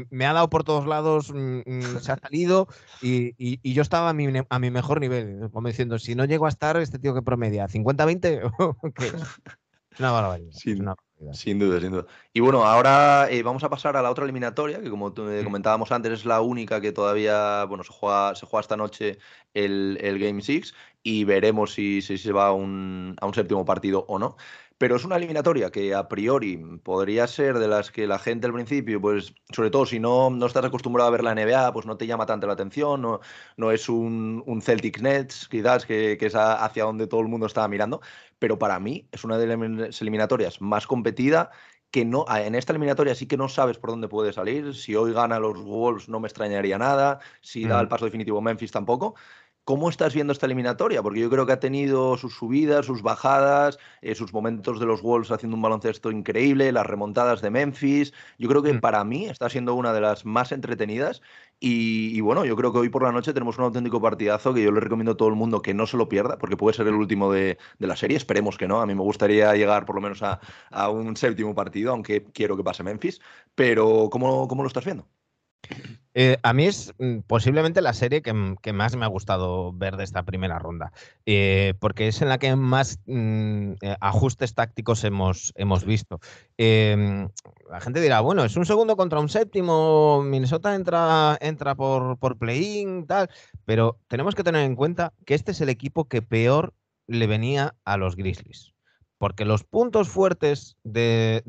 [0.09, 2.67] me, ha dado por todos lados, mm, mm, se ha salido
[3.01, 6.49] y, yo estaba a mi, a mi, mejor nivel, como diciendo, si no llego a
[6.49, 8.51] estar, este tío que promedia 50-20,
[9.95, 10.51] es una barbaridad.
[10.51, 10.85] Sin,
[11.33, 12.05] sin, duda, sin duda.
[12.31, 15.91] Y bueno, ahora eh, vamos a pasar a la otra eliminatoria, que como eh, comentábamos
[15.91, 19.17] antes, es la única que todavía, bueno, se juega, se juega esta noche
[19.53, 24.05] el, Game 6 y veremos si, si se va a un, a un séptimo partido
[24.07, 24.37] o no.
[24.77, 28.53] Pero es una eliminatoria que a priori podría ser de las que la gente al
[28.53, 31.97] principio, pues sobre todo si no, no estás acostumbrado a ver la NBA, pues no
[31.97, 33.19] te llama tanto la atención, no,
[33.57, 37.47] no es un, un Celtic Nets quizás que, que, es hacia donde todo el mundo
[37.47, 38.01] estaba mirando,
[38.37, 41.49] pero para mí es una de las eliminatorias más competida
[41.91, 44.75] que no, en esta eliminatoria sí que no sabes por dónde puede salir.
[44.75, 47.19] Si hoy gana los Wolves no me extrañaría nada.
[47.41, 49.15] Si da el paso definitivo Memphis tampoco.
[49.67, 51.03] ¿Cómo estás viendo esta eliminatoria?
[51.03, 55.01] Porque yo creo que ha tenido sus subidas, sus bajadas, eh, sus momentos de los
[55.01, 58.13] Wolves haciendo un baloncesto increíble, las remontadas de Memphis.
[58.37, 58.79] Yo creo que mm.
[58.79, 61.21] para mí está siendo una de las más entretenidas.
[61.59, 64.71] Y, bueno, yo creo que hoy por la noche tenemos un auténtico partidazo que yo
[64.71, 66.93] le recomiendo a todo el mundo que no se lo pierda, porque puede ser el
[66.93, 68.15] último de, la serie.
[68.15, 68.79] Esperemos que no.
[68.79, 70.39] A mí me gustaría llegar por lo menos a,
[70.89, 73.19] un séptimo partido, aunque quiero que pase Memphis.
[73.53, 75.09] Pero, ¿cómo, cómo lo estás viendo?
[76.19, 78.33] Eh, a mí es mm, posiblemente la serie que,
[78.73, 80.91] más me ha gustado ver de esta primera ronda,
[81.27, 86.19] eh, porque es en la que más mm, eh, ajustes tácticos hemos, hemos visto.
[86.57, 92.39] La gente dirá, bueno, es un segundo contra un séptimo, Minnesota entra, entra por, por
[92.39, 93.29] play-in, tal,
[93.65, 96.73] pero tenemos que tener en cuenta que este es el equipo que peor
[97.05, 98.73] le venía a los Grizzlies
[99.17, 101.41] porque los puntos fuertes de,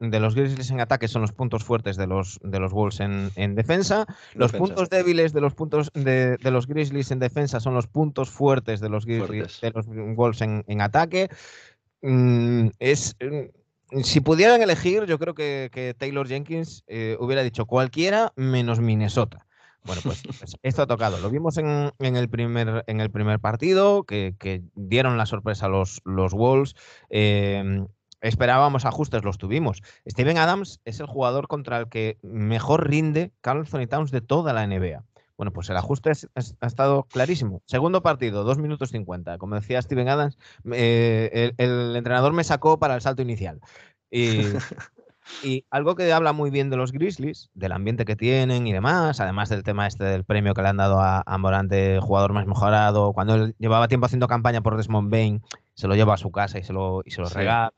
[0.00, 4.06] los Grizzlies en ataque son los puntos fuertes de los, de los Wolves en, defensa.
[4.34, 8.80] Los puntos débiles de los puntos de, los Grizzlies en defensa son los puntos fuertes
[8.80, 11.28] de los Grizzlies de los Wolves en, ataque.
[12.02, 18.32] Mm, es mm, si pudieran elegir, yo creo que, Taylor Jenkins eh, hubiera dicho cualquiera
[18.36, 19.45] menos Minnesota.
[19.86, 20.22] Bueno, pues,
[20.62, 21.18] esto ha tocado.
[21.18, 26.74] Lo vimos en, el, primer, partido, que, dieron la sorpresa a los, los Wolves.
[27.08, 27.86] Em,
[28.20, 29.82] esperábamos ajustes, los tuvimos.
[30.08, 34.52] Steven Adams es el jugador contra el que mejor rinde Carl Anthony Towns de toda
[34.52, 35.04] la NBA.
[35.36, 37.62] Bueno, pues el ajuste ha estado clarísimo.
[37.66, 39.36] Segundo partido, 2 minutos 50.
[39.36, 40.38] Como decía Steven Adams,
[40.72, 43.60] eh, el, el, entrenador me sacó para el salto inicial.
[44.10, 44.40] Y,
[45.42, 49.20] Y algo que habla muy bien de los Grizzlies, del ambiente que tienen y demás,
[49.20, 52.32] además del tema este del premio que le han dado a, a Morant de jugador
[52.32, 55.42] más mejorado, cuando él llevaba tiempo haciendo campaña por Desmond Bain,
[55.74, 57.72] se lo lleva a su casa y se lo, y se lo regala.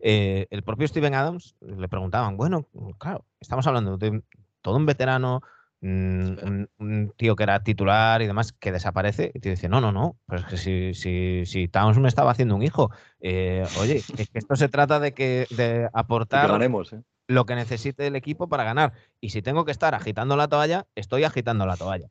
[0.00, 2.66] Eh, el propio Steven Adams le preguntaban, bueno,
[2.98, 4.22] claro, estamos hablando de
[4.62, 5.42] todo un veterano,
[5.84, 10.16] Un, tío que era titular y demás que desaparece y te dice, no, no, no,
[10.26, 14.38] pues que si, si, si Towns me estaba haciendo un hijo, eh, oye, es que
[14.38, 17.02] esto se trata de que de aportar ¿eh?
[17.28, 18.94] lo que necesite el equipo para ganar.
[19.20, 22.08] Y si tengo que estar agitando la toalla, estoy agitando la toalla.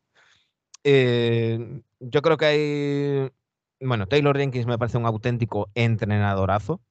[0.84, 3.32] Eh, yo creo que hay,
[3.80, 6.82] bueno, Taylor Jenkins me parece un auténtico entrenadorazo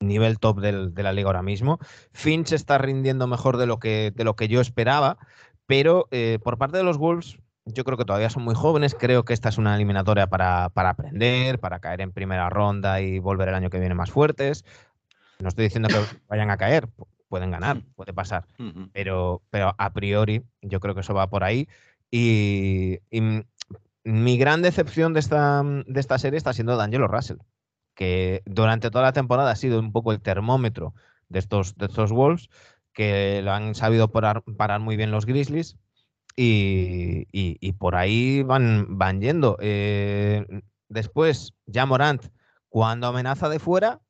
[0.00, 1.78] nivel top de la liga ahora mismo.
[2.12, 5.18] Finch está rindiendo mejor de lo que, de lo que yo esperaba,
[5.70, 8.96] pero eh, por parte de los Wolves, yo creo que todavía son muy jóvenes.
[8.98, 13.50] Creo que esta es una eliminatoria para, aprender, para caer en primera ronda y volver
[13.50, 14.64] el año que viene más fuertes.
[15.38, 15.94] No estoy diciendo que
[16.28, 16.88] vayan a caer,
[17.28, 18.48] pueden ganar, puede pasar.
[18.92, 21.68] Pero, pero a priori, yo creo que eso va por ahí.
[22.10, 22.98] Y,
[24.02, 27.36] mi gran decepción de esta, de esta serie está siendo D'Angelo Russell,
[27.94, 30.94] que durante toda la temporada ha sido un poco el termómetro
[31.28, 32.50] de estos, de estos Wolves
[32.92, 34.42] que lo han sabido parar,
[34.80, 35.76] muy bien los Grizzlies
[36.36, 39.56] y, por ahí van, van yendo.
[39.60, 40.46] Eh,
[40.88, 42.26] después, ya Morant,
[42.68, 44.00] cuando amenaza de fuera,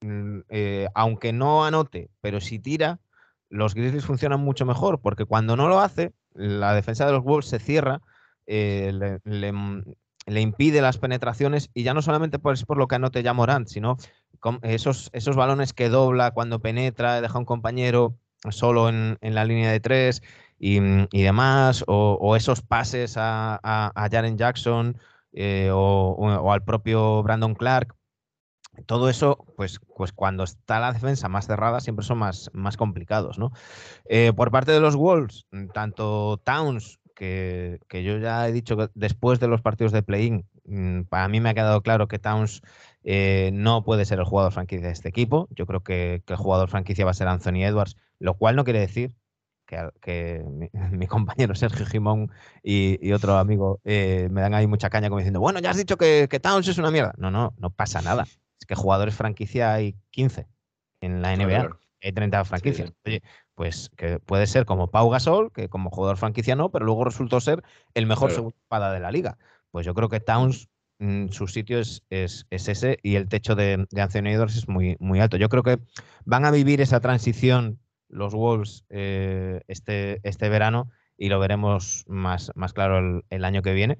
[0.00, 3.00] mm, eh, aunque no anote, pero si tira,
[3.48, 7.48] los Grizzlies funcionan mucho mejor, porque cuando no lo hace, la defensa de los Wolves
[7.48, 8.00] se cierra,
[8.46, 13.32] eh, le, impide las penetraciones y ya no solamente por, por lo que anote ya
[13.32, 13.96] Morant, sino
[14.62, 18.18] esos, esos balones que dobla cuando penetra, deja un compañero
[18.50, 20.22] solo en, la línea de tres
[20.58, 20.78] y,
[21.22, 24.98] demás, o, esos pases a, a, Jaren Jackson
[25.32, 27.94] eh, o, al propio Brandon Clark.
[28.86, 33.38] Todo eso, pues, pues cuando está la defensa más cerrada, siempre son más, más complicados,
[33.38, 33.52] ¿no?
[34.08, 38.88] Eh, por parte de los Wolves, tanto Towns, que, que, yo ya he dicho que
[38.94, 42.62] después de los partidos de play-in, mm, para mí me ha quedado claro que Towns
[43.04, 45.46] eh, no puede ser el jugador franquicia de este equipo.
[45.50, 48.80] Yo creo que, el jugador franquicia va a ser Anthony Edwards, lo cual no quiere
[48.80, 49.14] decir
[49.66, 50.42] que,
[50.92, 52.32] mi, compañero Sergio Gimón
[52.62, 55.96] y, otro amigo eh, me dan ahí mucha caña como diciendo, bueno, ya has dicho
[55.98, 57.14] que, Towns es una mierda.
[57.18, 58.26] No, no, no pasa nada.
[58.58, 60.46] Es que jugadores franquicia hay 15
[61.02, 61.78] en la NBA.
[62.02, 62.92] Hay 30 franquicias.
[63.04, 63.22] Oye,
[63.54, 67.40] pues que puede ser como Pau Gasol, que como jugador franquicia no, pero luego resultó
[67.40, 67.62] ser
[67.94, 69.38] el mejor segundo espada de la liga.
[69.70, 70.68] Pues yo creo que Towns
[70.98, 75.36] Mm, su sitio es, es, ese y el techo de, de es muy, muy alto.
[75.36, 75.78] Yo creo que
[76.24, 82.52] van a vivir esa transición los Wolves eh, este, este verano y lo veremos más,
[82.54, 83.98] más claro el, año que viene.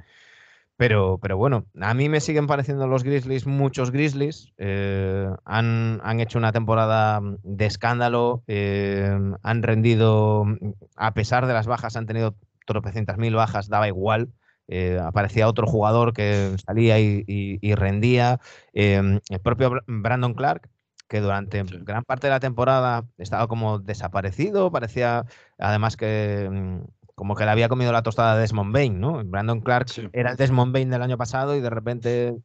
[0.76, 4.52] Pero, pero, bueno, a mí me siguen pareciendo los Grizzlies muchos Grizzlies.
[4.58, 10.44] Eh, han, han, hecho una temporada de escándalo, eh, han rendido,
[10.96, 12.36] a pesar de las bajas, han tenido
[12.66, 14.30] tropecientas mil bajas, daba igual.
[14.68, 18.40] Eh, aparecía otro jugador que salía y, rendía.
[18.72, 20.70] Em, el propio Brandon Clark,
[21.08, 25.26] que durante gran parte de la temporada estaba como desaparecido, parecía
[25.58, 26.80] además que mm,
[27.14, 29.22] como que le había comido la tostada de Desmond Bain, ¿no?
[29.24, 32.36] Brandon Clark era el Desmond Bain del año pasado y de repente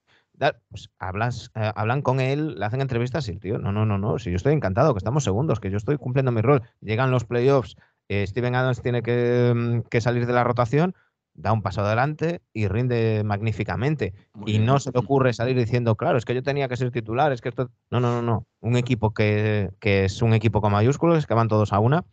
[0.70, 3.98] pues hablas, eh, hablan con él, le hacen entrevistas y el tío, no, no, no,
[3.98, 6.64] no, si yo estoy encantado, que estamos segundos, que yo estoy cumpliendo mi rol.
[6.82, 7.76] Llegan los playoffs,
[8.08, 10.96] eh, Steven Adams tiene que, mm, que, salir de la rotación,
[11.34, 14.14] da un paso adelante y rinde magníficamente.
[14.46, 17.32] y no se le ocurre salir diciendo, claro, es que yo tenía que ser titular,
[17.32, 17.72] es que esto...
[17.90, 18.48] No, no, no, no.
[18.60, 22.06] Un equipo que, es un equipo con mayúsculos, que van todos a una.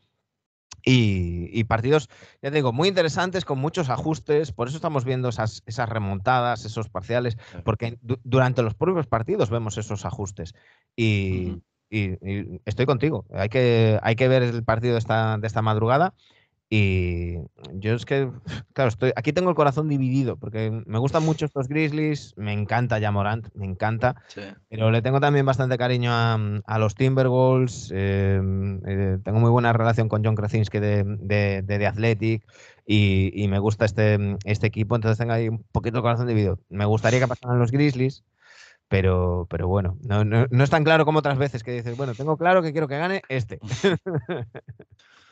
[0.89, 2.09] Y, partidos,
[2.41, 4.53] ya te digo, muy interesantes, con muchos ajustes.
[4.53, 9.79] Por eso estamos viendo esas, esas remontadas, esos parciales, porque durante los propios partidos vemos
[9.79, 10.55] esos ajustes.
[10.95, 11.61] Y,
[12.64, 13.27] estoy contigo.
[13.33, 16.14] Hay que, hay que ver el partido de esta, de esta madrugada
[16.69, 17.37] Y
[17.75, 18.29] yo es que,
[18.73, 23.01] claro, estoy, aquí tengo el corazón dividido, porque me gustan mucho estos Grizzlies, me encanta
[23.01, 24.17] Jamorant, me encanta,
[24.69, 30.09] pero le tengo también bastante cariño a, los Timberwolves, em, eh, tengo muy buena relación
[30.09, 32.45] con John Krasinski de, de, de, Athletic
[32.85, 36.59] y, me gusta este, este equipo, entonces tengo ahí un poquito el corazón dividido.
[36.69, 38.25] Me gustaría que pasaran los Grizzlies,
[38.89, 42.37] pero, pero bueno, no, no, es tan claro como otras veces que dices, bueno, tengo
[42.37, 43.61] claro que quiero que gane este.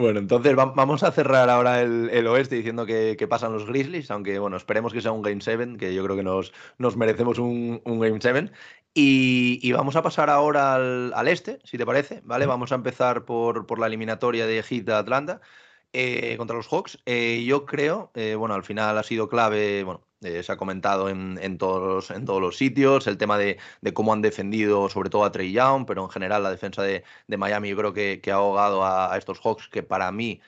[0.00, 4.56] Bueno, entonces vamos a cerrar ahora el, oeste diciendo que, pasan los Grizzlies, aunque bueno,
[4.56, 8.18] esperemos que sea un Game 7, que yo creo que nos, nos merecemos un, Game
[8.18, 8.50] 7.
[8.94, 12.46] Y, vamos a pasar ahora al, este, si te parece, ¿vale?
[12.46, 15.40] Vamos a empezar por, por la eliminatoria de Heat de Atlanta.
[15.92, 16.98] Eh, contra los Hawks.
[17.04, 21.58] Eh, yo creo, eh, bueno, al final ha sido clave, bueno, se ha comentado en,
[21.58, 23.58] todos, en todos los sitios, el tema de,
[23.94, 27.74] cómo han defendido sobre todo a Trey Young, pero en general la defensa de, Miami
[27.74, 30.40] creo que, ha ahogado a, estos Hawks, que para mí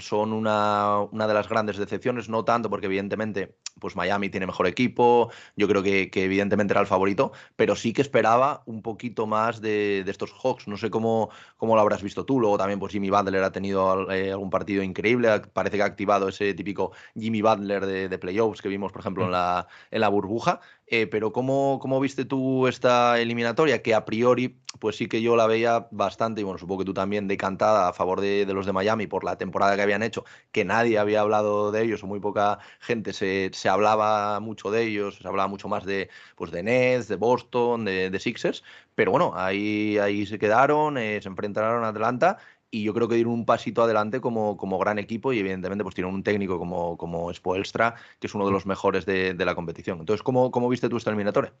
[0.00, 4.66] son una, una de las grandes decepciones, no tanto porque evidentemente pues Miami tiene mejor
[4.66, 9.60] equipo, yo creo que, evidentemente era el favorito, pero sí que esperaba un poquito más
[9.60, 10.66] de, estos Hawks.
[10.66, 12.40] No sé cómo, cómo lo habrás visto tú.
[12.40, 16.28] Luego también pues Jimmy Butler ha tenido eh, algún partido increíble, parece que ha activado
[16.28, 20.60] ese típico Jimmy Butler de, playoffs que vimos, por ejemplo, en la, en la burbuja.
[20.88, 23.82] Eh, pero ¿cómo, ¿cómo, viste tú esta eliminatoria?
[23.82, 26.94] Que a priori, pues sí que yo la veía bastante, y bueno, supongo que tú
[26.94, 30.64] también decantada a favor de, los de Miami por la temporada que habían hecho, que
[30.64, 35.26] nadie había hablado de ellos, o muy poca gente se, hablaba mucho de ellos, se
[35.26, 38.62] hablaba mucho más de, pues de Nets, de Boston, de, Sixers,
[38.94, 42.38] pero bueno, ahí, ahí se quedaron, eh, se enfrentaron a Atlanta
[42.70, 45.94] y yo creo que dieron un pasito adelante como, como gran equipo y evidentemente pues
[45.94, 50.00] tienen un técnico como, como Spoelstra, que es uno de los mejores de, la competición.
[50.00, 51.52] Entonces, ¿cómo, ¿cómo, viste tú esta eliminatoria?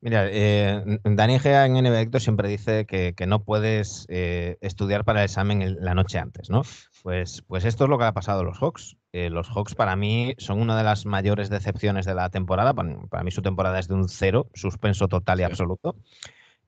[0.00, 5.24] Mira, eh, Dani Gea en NBA siempre dice que, no puedes eh, estudiar para el
[5.24, 6.62] examen la noche antes, ¿no?
[7.02, 8.96] Pues, pues esto es lo que ha pasado a los Hawks.
[9.12, 12.74] Eh, los Hawks para mí son una de las mayores decepciones de la temporada.
[12.74, 15.96] Para, mí su temporada es de un cero, suspenso total y absoluto.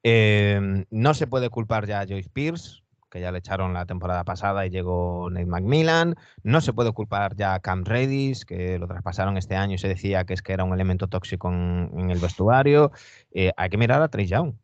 [0.04, 4.66] No se puede culpar ya a Joyce Pierce, que ya le echaron la temporada pasada
[4.66, 6.16] y llegó Nate McMillan.
[6.42, 9.88] No se puede culpar ya a Cam Redis, que lo traspasaron este año y se
[9.88, 12.92] decía que es que era un elemento tóxico en, el vestuario.
[13.32, 14.54] Eh, hay que mirar a Trey Young.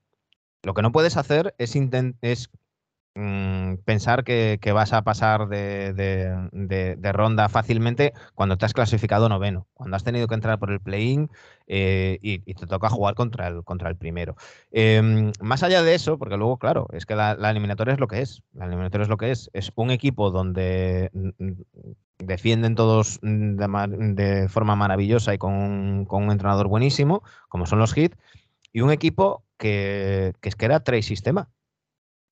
[0.62, 1.76] Lo que no puedes hacer es,
[2.22, 2.50] es
[3.16, 9.94] Mm, pensar que, vas a pasar de, ronda fácilmente cuando te has clasificado noveno, cuando
[9.96, 11.30] has tenido que entrar por el play-in
[11.68, 14.34] eh, y, te toca jugar contra el, contra el primero.
[14.72, 18.20] Em, más allá de eso, porque luego, claro, es que la, eliminatoria es lo que
[18.20, 18.42] es.
[18.52, 19.48] La eliminatoria es lo que es.
[19.52, 21.10] Es un equipo donde
[22.18, 28.16] defienden todos de, forma maravillosa y con un, entrenador buenísimo, como son los Hit,
[28.72, 31.48] y un equipo que, que es que era Trey Sistema.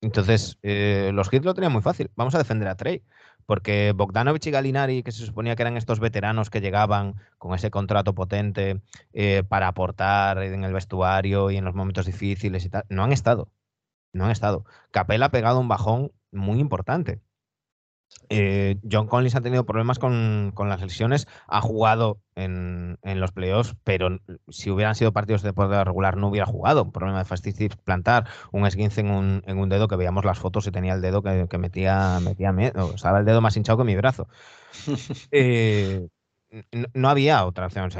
[0.03, 2.11] Entonces, eh, los Hits lo tenían muy fácil.
[2.16, 3.03] Vamos a defender a Trey.
[3.46, 7.70] Porque Bogdanovich y Galinari, que se suponía que eran estos veteranos que llegaban con ese
[7.70, 8.80] contrato potente
[9.12, 13.12] eh, para aportar en el vestuario y en los momentos difíciles y tal, no han
[13.12, 13.50] estado.
[14.12, 14.64] No han estado.
[14.90, 17.20] Capela ha pegado un bajón muy importante.
[18.35, 24.21] Eh, John Collins ha tenido problemas con, las lesiones, ha jugado en, los playoffs, pero
[24.49, 26.85] si hubieran sido partidos de temporada regular no hubiera jugado.
[26.85, 30.39] Un problema de fascitis plantar, un esguince en un, en un, dedo que veíamos las
[30.39, 33.85] fotos y tenía el dedo que, metía, metía o estaba el dedo más hinchado que
[33.85, 34.29] mi brazo.
[35.31, 36.09] Eh,
[36.94, 37.90] no, había otra opción.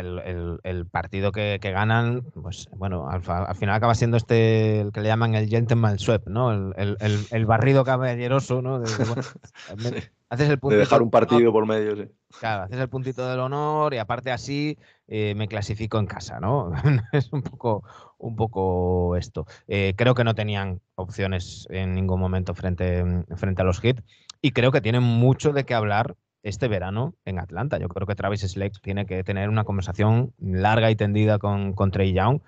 [0.65, 5.35] el, partido que, ganan, pues bueno, al, final acaba siendo este, el que le llaman
[5.35, 6.73] el gentleman sweep, ¿no?
[6.75, 8.83] El, barrido caballeroso, ¿no?
[10.29, 12.05] haces el de dejar un partido por medio, sí.
[12.41, 16.73] Claro, haces el puntito del honor y aparte así eh, me clasifico en casa, ¿no?
[17.13, 17.85] es un poco,
[18.19, 19.47] un poco esto.
[19.67, 23.05] Eh, creo que no tenían opciones en ningún momento frente,
[23.37, 24.03] frente a los hits
[24.41, 27.79] y creo que tienen mucho de qué hablar este verano en Atlanta.
[27.79, 31.91] Yo creo que Travis Slade tiene que tener una conversación larga y tendida con, con
[31.91, 32.41] Trey Young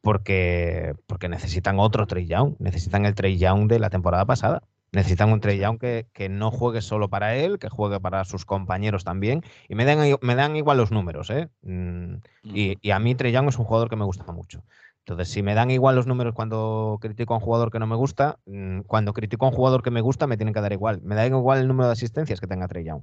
[0.00, 4.62] porque, porque necesitan otro Trey Young, necesitan el Trey Young de la temporada pasada.
[4.94, 8.44] Necesitan un Trey Young que, que, no juegue solo para él, que juegue para sus
[8.44, 9.42] compañeros también.
[9.66, 11.48] Y me dan, me dan igual los números, ¿eh?
[11.62, 14.62] Mm, y, y, a mí Trey Young es un jugador que me gusta mucho.
[14.98, 17.96] Entonces, si me dan igual los números cuando critico a un jugador que no me
[17.96, 21.00] gusta, mm, cuando critico a un jugador que me gusta, me tienen que dar igual.
[21.02, 23.02] Me da igual el número de asistencias que tenga Trey Young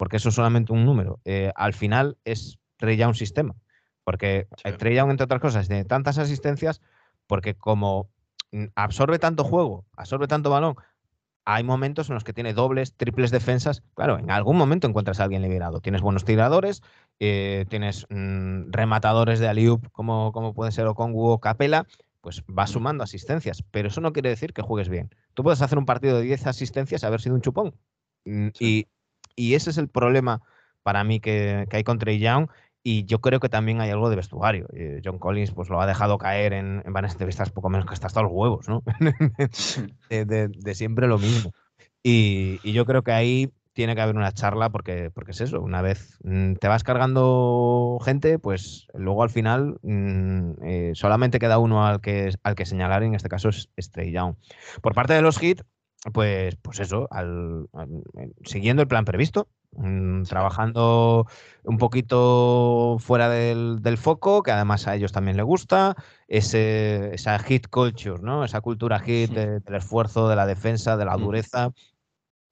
[0.00, 1.20] porque eso es solamente un número.
[1.26, 3.54] Eh, al final es Trey Young sistema,
[4.02, 4.72] porque sí.
[4.78, 6.80] Trey Young, entre otras cosas, tiene tantas asistencias,
[7.26, 8.08] porque como
[8.76, 10.76] absorbe tanto juego, absorbe tanto balón,
[11.44, 13.82] hay momentos en los que tiene dobles, triples defensas.
[13.92, 15.82] Claro, en algún momento encuentras a alguien liberado.
[15.82, 16.80] Tienes buenos tiradores,
[17.18, 21.86] eh, tienes mm, rematadores de Aliup, como, como puede ser Okongu o Capela,
[22.22, 23.62] pues va sumando asistencias.
[23.70, 25.10] Pero eso no quiere decir que juegues bien.
[25.34, 27.74] Tú puedes hacer un partido de 10 asistencias, haber sido un chupón.
[28.24, 28.86] Mm, y
[29.40, 30.42] Y ese es el problema
[30.82, 32.48] para mí que, hay con Trey Young.
[32.82, 34.66] Y yo creo que también hay algo de vestuario.
[34.74, 38.06] Eh, John Collins pues lo ha dejado caer en, varias entrevistas poco menos que hasta
[38.06, 38.82] hasta los huevos, ¿no?
[40.10, 41.52] de, siempre lo mismo.
[42.02, 45.60] Y, y, yo creo que ahí tiene que haber una charla porque, porque es eso,
[45.60, 51.58] una vez mm, te vas cargando gente, pues luego al final mm, eh, solamente queda
[51.58, 54.36] uno al que, al que señalar, en este caso es Stray Down.
[54.82, 55.64] Por parte de los hits,
[56.12, 57.68] pues, pues eso, al,
[58.44, 61.26] siguiendo el plan previsto, mm, trabajando
[61.64, 65.96] un poquito fuera del, foco, que además a ellos también les gusta,
[66.26, 68.44] ese, esa hit culture, ¿no?
[68.44, 71.72] esa cultura hit del esfuerzo, de la defensa, de la dureza.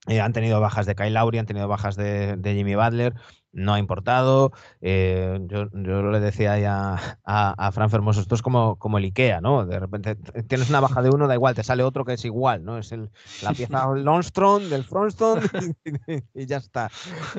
[0.09, 3.15] Eh, han tenido bajas de Kyle Lowry, han tenido bajas de, Jimmy Butler,
[3.53, 4.53] no ha importado.
[4.81, 6.95] Eh, yo, le decía ya
[7.25, 9.67] a, a, Fran Fermoso, esto es como, como el IKEA, ¿no?
[9.67, 12.65] De repente tienes una baja de uno, da igual, te sale otro que es igual,
[12.65, 12.79] ¿no?
[12.79, 13.11] Es el,
[13.43, 15.43] la pieza Longstrom del Frontstone
[16.35, 16.91] y, ya está.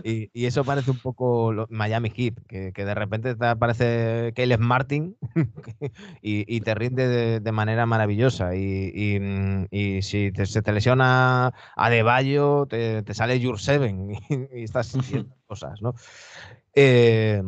[0.03, 5.15] Y, eso parece un poco Miami Heat, que, de repente te aparece Caleb Martin
[6.21, 8.55] y, te rinde de, manera maravillosa.
[8.55, 14.97] Y, si se te lesiona a De Bayo, te, sale Your Seven y, estás
[15.49, 15.95] cosas, ¿no?
[16.75, 17.41] Eh,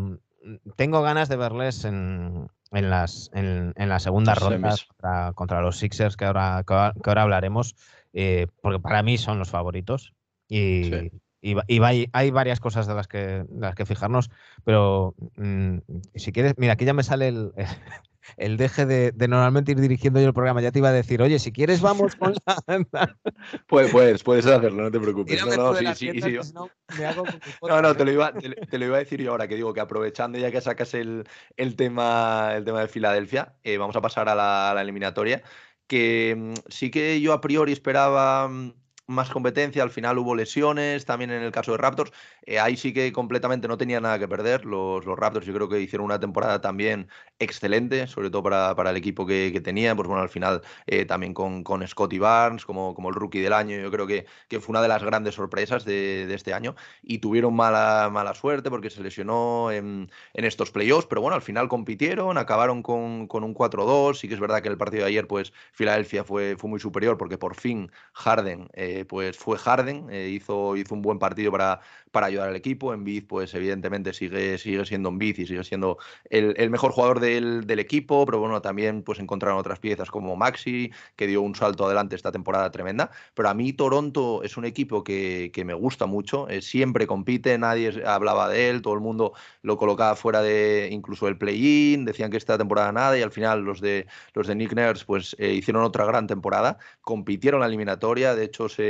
[0.76, 4.76] tengo ganas de verles en, las, en, la segunda ronda
[5.36, 7.76] contra, los Sixers, que ahora, que ahora hablaremos,
[8.12, 10.14] eh, porque para mí son los favoritos.
[10.50, 10.92] Y,
[11.44, 14.30] hay varias cosas de las que, las que fijarnos,
[14.64, 15.78] pero mm,
[16.16, 17.54] si quieres, mira, aquí ya me sale el,
[18.38, 20.62] el deje de, normalmente ir dirigiendo yo el programa.
[20.62, 22.34] Ya te iba a decir, oye, si quieres vamos con
[22.92, 23.18] la...
[23.68, 25.46] puedes, puedes, puedes hacerlo, no te preocupes.
[25.46, 26.38] No, no, sí, sí, sí,
[27.62, 29.80] no, no, te lo, iba, te, lo, iba, a decir yo ahora, que digo que
[29.80, 34.30] aprovechando ya que sacas el, el tema, el tema de Filadelfia, eh, vamos a pasar
[34.30, 35.44] a la, a la eliminatoria,
[35.88, 38.81] que mm, sí que yo a priori esperaba mm,
[39.12, 42.12] más competencia, al final hubo lesiones, también en el caso de Raptors,
[42.46, 45.70] eh, ahí sí que completamente no tenía nada que perder, los, los, Raptors yo creo
[45.70, 47.08] que hicieron una temporada también
[47.40, 51.06] excelente, sobre todo para, para el equipo que, que tenía, pues bueno, al final eh,
[51.06, 54.60] también con, con Scotty Barnes como, como el rookie del año, yo creo que, que
[54.60, 56.76] fue una de las grandes sorpresas de, de, este año.
[57.04, 61.42] Y tuvieron mala, mala suerte porque se lesionó en, en estos playoffs, pero bueno, al
[61.42, 65.10] final compitieron, acabaron con, con un 4-2, sí que es verdad que el partido de
[65.10, 68.70] ayer pues Filadelfia fue, fue muy superior porque por fin Harden...
[68.74, 71.82] Eh, pues fue Harden, eh, hizo, hizo un buen partido para,
[72.12, 72.94] para ayudar al equipo.
[72.94, 75.98] Embiid, pues evidentemente sigue, sigue siendo Embiid y sigue siendo
[76.30, 81.26] el, mejor jugador del, equipo, pero bueno, también pues encontraron otras piezas como Maxi, que
[81.26, 83.12] dio un salto adelante esta temporada tremenda.
[83.34, 88.04] Pero a mí Toronto es un equipo que, me gusta mucho, eh, siempre compite, nadie
[88.06, 92.38] hablaba de él, todo el mundo lo colocaba fuera de incluso el play-in, decían que
[92.38, 95.84] esta temporada nada y al final los de, los de Nick Nurse pues eh, hicieron
[95.84, 98.81] otra gran temporada, compitieron la eliminatoria, de hecho se,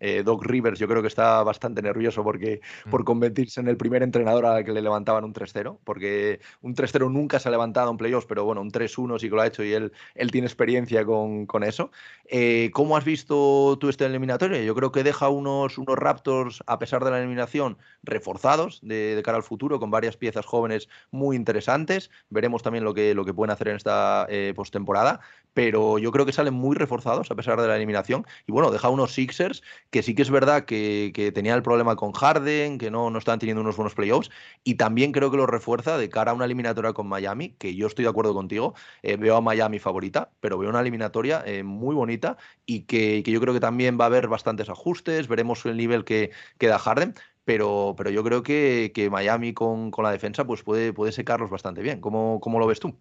[0.00, 2.90] eh, Doc Rivers yo creo que está bastante nervioso porque Mm.
[2.90, 7.10] por convertirse en el primer entrenador a que le levantaban un 3-0, porque un 3-0
[7.10, 9.64] nunca se ha levantado en playoffs, pero bueno, un 3-1 sí que lo ha hecho
[9.64, 11.90] y él, él tiene experiencia con, con eso.
[12.28, 14.62] Eh, ¿Cómo has visto tú este eliminatorio?
[14.62, 19.36] Yo creo que deja unos, unos Raptors, a pesar de la eliminación, reforzados de, cara
[19.36, 22.10] al futuro, con varias piezas jóvenes muy interesantes.
[22.30, 25.20] Veremos también lo que, lo que pueden hacer en esta eh, postemporada,
[25.54, 28.26] pero yo creo que salen muy reforzados a pesar de la eliminación.
[28.46, 29.12] Y bueno, deja unos
[29.90, 33.18] Que sí que es verdad que, que tenía el problema con Harden que no, no
[33.18, 34.30] están teniendo unos buenos playoffs,
[34.64, 37.86] y también creo que lo refuerza de cara a una eliminatoria con Miami, que yo
[37.86, 41.94] estoy de acuerdo contigo, eh, veo a Miami favorita, pero veo una eliminatoria eh, muy
[41.94, 46.04] bonita y que, yo creo que también va a haber bastantes ajustes, veremos el nivel
[46.04, 47.14] que, queda da Harden,
[47.44, 51.50] pero, pero yo creo que, que Miami con, con, la defensa pues puede, puede secarlos
[51.50, 52.00] bastante bien.
[52.00, 52.98] ¿Cómo, cómo lo ves tú?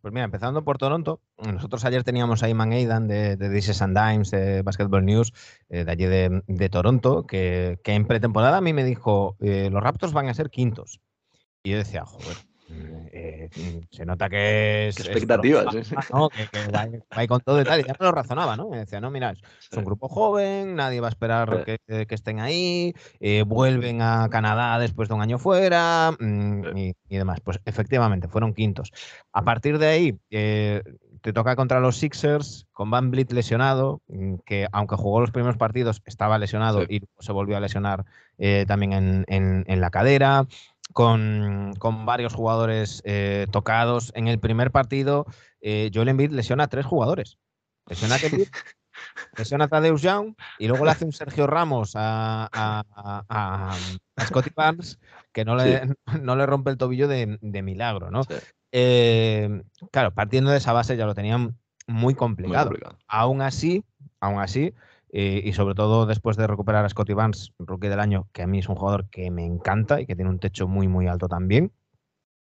[0.00, 3.98] Pues mira, empezando por Toronto, nosotros ayer teníamos a Iman Aidan de, de This and
[3.98, 5.32] Dimes, de Basketball News,
[5.68, 10.12] eh, de allí de, Toronto, que, en pretemporada a mí me dijo, eh, los Raptors
[10.12, 11.00] van a ser quintos.
[11.62, 12.36] Y yo decía, joder,
[13.12, 13.48] eh,
[13.90, 15.00] se nota que es.
[15.00, 17.80] expectativas, Que, va, con todo y tal.
[17.80, 18.68] Y ya me lo razonaba, ¿no?
[18.68, 21.78] Me decía, no, mira, es, un grupo joven, nadie va a esperar que,
[22.10, 27.40] estén ahí, eh, vuelven a Canadá después de un año fuera mm, y, demás.
[27.40, 28.92] Pues efectivamente, fueron quintos.
[29.32, 30.82] A partir de ahí, eh,
[31.20, 35.56] te toca contra los Sixers, con Van Blit lesionado, mm, que aunque jugó los primeros
[35.56, 38.04] partidos, estaba lesionado y se volvió a lesionar
[38.66, 40.46] también en, en la cadera
[40.92, 41.74] con,
[42.04, 44.12] varios jugadores eh, tocados.
[44.14, 45.26] En el primer partido,
[45.60, 47.38] eh, Joel Embiid lesiona a tres jugadores.
[47.86, 48.44] Lesiona a Kevin,
[49.36, 53.76] lesiona a Tadeusz Young y luego le hace un Sergio Ramos a, a,
[54.26, 54.98] Scotty Barnes
[55.32, 58.22] que no le, no le rompe el tobillo de, milagro, ¿no?
[58.72, 62.70] Eh, claro, partiendo de esa base ya lo tenían muy complicado.
[63.08, 63.84] Aún así,
[64.20, 64.74] aún así,
[65.12, 68.46] eh, y sobre todo después de recuperar a Scotty Vance, rookie del año, que a
[68.46, 71.28] mí es un jugador que me encanta y que tiene un techo muy, muy alto
[71.28, 71.72] también.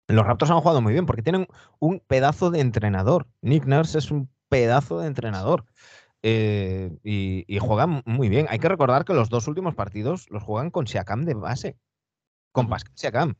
[0.07, 1.47] Los Raptors han jugado muy bien porque tienen
[1.79, 3.27] un pedazo de entrenador.
[3.41, 5.65] Nick Nurse es un pedazo de entrenador.
[6.21, 8.47] Eh, y, juegan muy bien.
[8.49, 11.77] Hay que recordar que los dos últimos partidos los juegan con Siakam de base.
[12.51, 13.35] Con Pascal Siakam.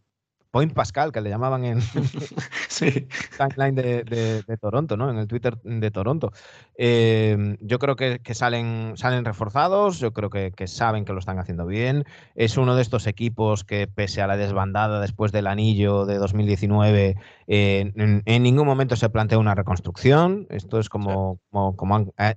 [0.51, 1.81] Point Pascal, que le llamaban en
[2.67, 3.07] sí.
[3.37, 5.09] timeline de, Toronto, ¿no?
[5.09, 6.31] En el Twitter de Toronto.
[6.75, 11.65] Em, yo creo que, salen, salen reforzados, yo creo que, saben que lo están haciendo
[11.65, 12.05] bien.
[12.35, 17.15] Es uno de estos equipos que, pese a la desbandada después del anillo de 2019,
[17.47, 17.93] eh,
[18.25, 20.47] en, ningún momento se plantea una reconstrucción.
[20.49, 22.35] Esto es como, como, eh,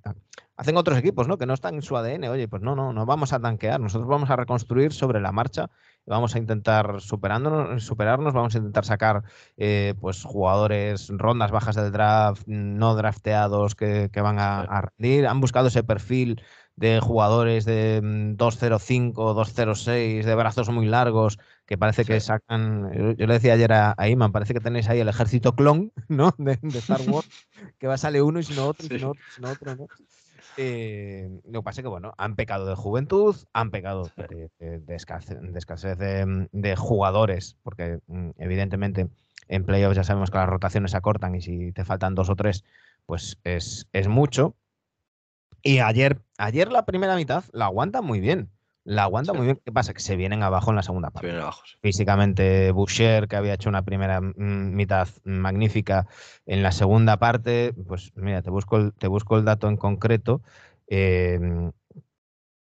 [0.62, 1.38] hacen otros equipos, ¿no?
[1.38, 2.28] Que no están en su ADN.
[2.28, 3.80] Oye, pues no, no, no vamos a tanquear.
[3.80, 5.68] Nosotros vamos a reconstruir sobre la marcha
[6.06, 9.22] vamos a intentar superándonos, superarnos, vamos a intentar sacar
[9.56, 15.26] eh, pues jugadores rondas bajas del draft, no drafteados que, van a, rendir.
[15.26, 16.42] Han buscado ese perfil
[16.74, 23.16] de jugadores de 2.05, mm, 2.06, de brazos muy largos, que parece que sacan.
[23.16, 26.34] Yo, le decía ayer a, Iman, parece que tenéis ahí el ejército clon, ¿no?
[26.38, 27.28] De, Star Wars,
[27.78, 29.50] que va a salir uno y si no otro, y si no otro, si no
[29.50, 29.86] otro, ¿no?
[30.56, 35.98] Eh, lo que pasa es que, bueno, han pecado de juventud, han pecado de, escasez,
[35.98, 39.08] de, jugadores, porque mm, evidentemente
[39.48, 42.36] en playoffs ya sabemos que las rotaciones se acortan y si te faltan dos o
[42.36, 42.64] tres,
[43.06, 44.54] pues es, es mucho.
[45.62, 48.50] Y ayer, ayer la primera mitad la aguanta muy bien
[48.84, 49.60] la aguanta muy bien.
[49.64, 49.94] ¿Qué pasa?
[49.94, 51.30] Que se vienen abajo en la segunda parte.
[51.30, 54.34] Abajo, Físicamente, Boucher, que había hecho una primera mm,
[54.74, 56.06] mitad magnífica,
[56.46, 60.42] en la segunda parte, pues mira, te busco el, te busco el dato en concreto.
[60.88, 61.72] Em,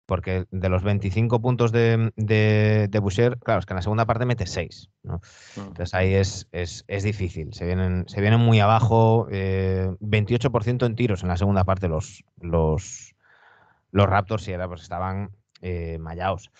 [0.05, 4.27] porque de los 25 puntos de, de, Boucher, claro, es que en la segunda parte
[4.27, 4.91] mete 6.
[5.05, 5.21] ¿no?
[5.57, 5.61] Mm.
[5.61, 7.55] Entonces ahí es, es, difícil.
[7.55, 9.27] Se vienen, se vienen muy abajo.
[9.31, 13.15] 28% eh, en tiros en la segunda parte los, los,
[13.93, 15.31] los Raptors, y era, pues estaban
[15.63, 16.51] eh, mayaos.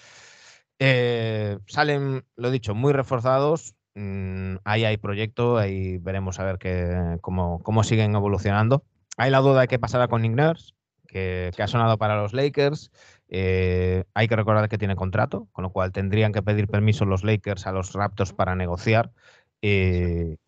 [0.79, 3.75] Eh, salen, lo dicho, muy reforzados.
[3.95, 8.85] Mm, ahí hay proyecto, ahí veremos a ver que, cómo, cómo, siguen evolucionando.
[9.19, 10.73] Hay la duda de qué pasará con Nick Nurse,
[11.07, 12.91] que, ha sonado para los Lakers.
[13.29, 17.25] Eh, hay que recordar que tiene contrato, con lo cual tendrían que pedir permiso los
[17.25, 19.13] Lakers a los Raptors para negociar.
[19.61, 20.39] y,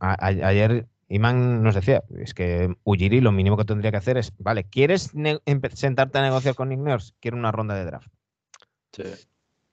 [0.00, 4.64] ayer Iman nos decía, es que Ujiri lo mínimo que tendría que hacer es, vale,
[4.64, 5.12] ¿quieres
[5.72, 7.12] sentarte a negociar con Nick Nurse?
[7.20, 8.12] Quiero una ronda de draft.
[8.92, 9.04] Sí.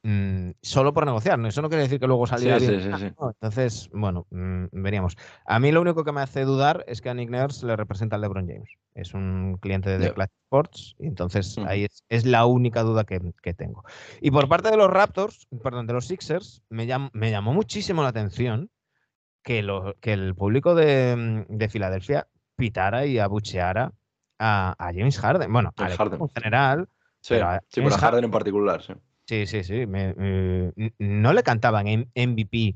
[0.07, 2.79] Mm, solo por negociar, eso no quiere decir que luego saliera bien.
[2.79, 5.17] Sí, sí, entonces, bueno, mm, veríamos.
[5.47, 8.15] A mí lo único que me hace dudar es que a Nick Nurse le representa
[8.15, 8.69] a LeBron James.
[8.93, 13.19] Es un cliente de Clash Sports, y entonces ahí es, la única duda que,
[13.55, 13.83] tengo.
[14.21, 18.09] Y por parte de los Raptors, perdón, de los Sixers, me, me llamó muchísimo la
[18.09, 18.69] atención
[19.45, 23.93] que, lo, que el público de, de, Filadelfia pitara y abucheara
[24.39, 25.53] a, a James Harden.
[25.53, 26.19] Bueno, a Harden.
[26.19, 26.89] en general.
[27.21, 28.93] Sí, pero a, sí, Harden, en particular, sí.
[29.27, 29.85] Sí, sí, sí.
[30.99, 31.85] no le cantaban
[32.15, 32.75] MVP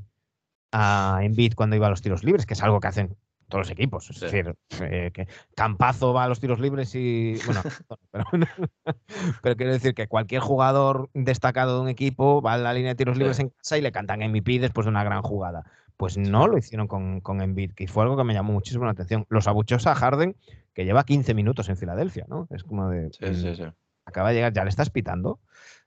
[0.71, 3.15] a Embiid cuando iba a los tiros libres, que es algo que hacen
[3.47, 4.09] todos los equipos.
[4.11, 7.35] Es decir, eh, que Campazo va a los tiros libres y.
[7.45, 7.61] Bueno,
[8.11, 8.25] pero,
[9.41, 12.95] pero, quiero decir que cualquier jugador destacado de un equipo va a la línea de
[12.95, 15.63] tiros libres en casa y le cantan MVP después de una gran jugada.
[15.99, 18.91] Pues no lo hicieron con, con Embiid, que fue algo que me llamó muchísimo la
[18.91, 19.25] atención.
[19.27, 20.33] Los abucheos a Harden,
[20.73, 22.47] que lleva 15 minutos en Filadelfia, ¿no?
[22.51, 23.09] Es como de.
[23.11, 23.63] Sí, sí, mm, sí.
[24.05, 25.41] Acaba de llegar, ya le estás pitando.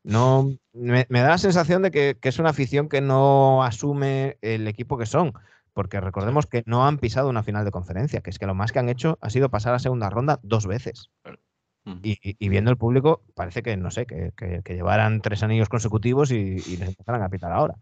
[0.04, 4.98] No, me, da la sensación de que, es una afición que no asume el equipo
[4.98, 5.32] que son,
[5.72, 8.70] porque recordemos que no han pisado una final de conferencia, que es que lo más
[8.70, 11.08] que han hecho ha sido pasar a segunda ronda dos veces.
[12.02, 16.88] Y, viendo el público, parece que, no sé, que, llevaran tres anillos consecutivos y, les
[16.88, 17.76] empezaran a pitar ahora.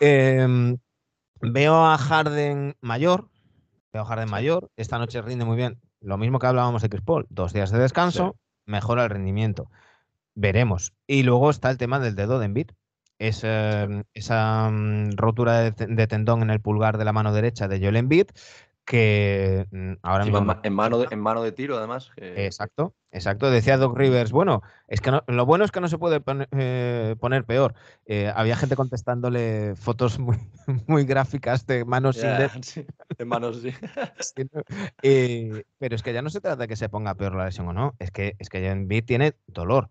[0.00, 0.78] Eh,
[1.44, 3.28] Veo a Harden mayor,
[3.92, 5.80] veo a Harden mayor, esta noche rinde muy bien.
[6.00, 9.68] Lo mismo que hablábamos de Chris Paul, dos días de descanso, mejora el rendimiento.
[10.36, 10.92] Veremos.
[11.08, 12.70] Y luego está el tema del dedo de Embiid.
[13.18, 18.26] esa mm, rotura de, tendón en el pulgar de la mano derecha de Joel Embiid,
[18.84, 20.38] que mm, ahora mismo...
[20.62, 22.10] En mano, de, en mano de tiro, además.
[22.16, 23.50] Exacto, exacto.
[23.50, 26.22] Decía Doc Rivers, bueno, es que lo bueno es que no se puede
[26.52, 27.74] eh, poner peor.
[28.06, 30.36] Eh, había gente contestándole fotos muy,
[30.86, 32.30] muy gráficas de manos sin
[33.18, 33.72] de manos, sí.
[35.02, 37.68] Eh, pero es que ya no se trata de que se ponga peor la lesión
[37.68, 39.90] o no, es que, es que Embiid tiene dolor.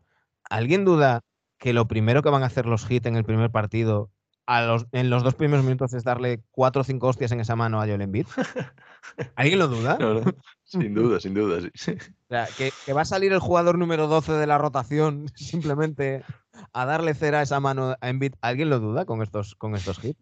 [0.49, 1.21] ¿Alguien duda
[1.57, 4.09] que lo primero que van a hacer los hits en el primer partido
[4.47, 7.85] en los dos primeros minutos es darle cuatro o cinco hostias en esa mano a
[7.85, 8.27] Joel Embiid?
[9.35, 9.97] ¿Alguien lo duda?
[10.63, 11.91] Sin duda, sin duda, sí.
[11.91, 16.23] O sea, que, va a salir el jugador número 12 de la rotación simplemente
[16.73, 18.33] a darle cera a esa mano a Embiid.
[18.41, 20.19] ¿Alguien lo duda con estos, con estos hits?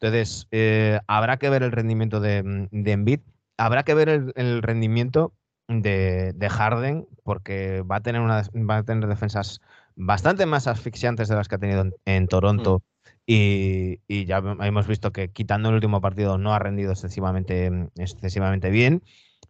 [0.00, 3.20] Entonces, eh, habrá que ver el rendimiento de, de Embiid.
[3.56, 5.32] Habrá que ver el, rendimiento
[5.68, 9.60] de, Harden, porque va a tener una, va a tener defensas
[9.94, 12.78] bastante más asfixiantes de las que ha tenido en, Toronto.
[12.78, 12.93] Mm.
[13.26, 19.02] Y, ya hemos visto que quitando el último partido no ha rendido excesivamente, excesivamente bien.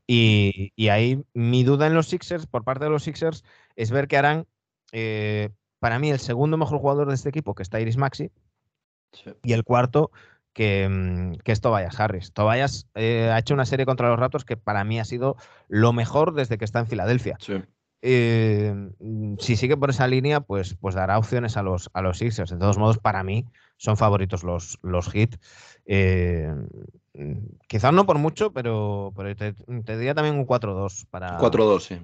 [0.07, 3.45] Y, ahí mi duda en los Sixers, por parte de los Sixers,
[3.77, 4.47] es ver que harán,
[4.93, 8.31] eh, para mí, el segundo mejor jugador de este equipo, que está Iris Maxi,
[9.43, 10.11] y el cuarto,
[10.53, 12.33] que, mm, que, es Tobias Harris.
[12.33, 15.37] Tobias eh, ha hecho una serie contra los Raptors que para mí ha sido
[15.69, 17.37] lo mejor desde que está en Filadelfia.
[18.07, 18.91] Eh,
[19.39, 22.51] si sigue por esa línea, pues, pues dará opciones a los, a los Sixers.
[22.51, 23.47] De todos modos, para mí
[23.79, 25.37] son favoritos los, los Heat.
[25.87, 26.53] Eh,
[27.67, 31.39] quizás no por mucho, pero, te, te, diría también un 4-2 para.
[31.39, 31.99] 4-2, sí.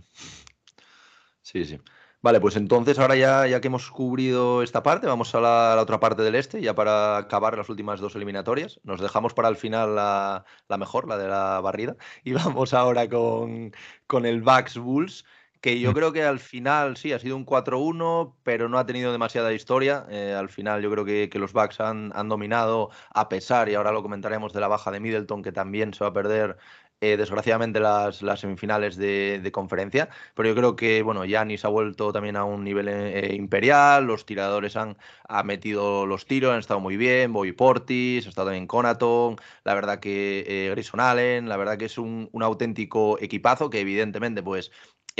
[1.42, 1.78] Sí, sí.
[2.22, 6.00] Vale, pues entonces ahora ya, ya que hemos cubrido esta parte, vamos a la, otra
[6.00, 8.80] parte del este, ya para acabar las últimas dos eliminatorias.
[8.84, 10.44] Nos dejamos para el final la,
[10.78, 13.72] mejor, la de la barrida, y vamos ahora con,
[14.06, 15.24] con el Bucks Bulls
[15.60, 15.94] que yo mm.
[15.94, 20.06] creo que al final sí, ha sido un 4-1, pero no ha tenido demasiada historia.
[20.10, 23.74] Eh, al final yo creo que, que los Bucks han, han, dominado a pesar, y
[23.74, 26.56] ahora lo comentaremos, de la baja de Middleton, que también se va a perder
[27.02, 32.12] eh, desgraciadamente las, las semifinales de, conferencia, pero yo creo que bueno, Yanis ha vuelto
[32.12, 34.98] también a un nivel eh, imperial, los tiradores han,
[35.44, 39.98] metido los tiros, han estado muy bien, Boy Portis, ha estado también Conaton, la verdad
[39.98, 44.70] que Grayson Allen, la verdad que es un, un auténtico equipazo que evidentemente pues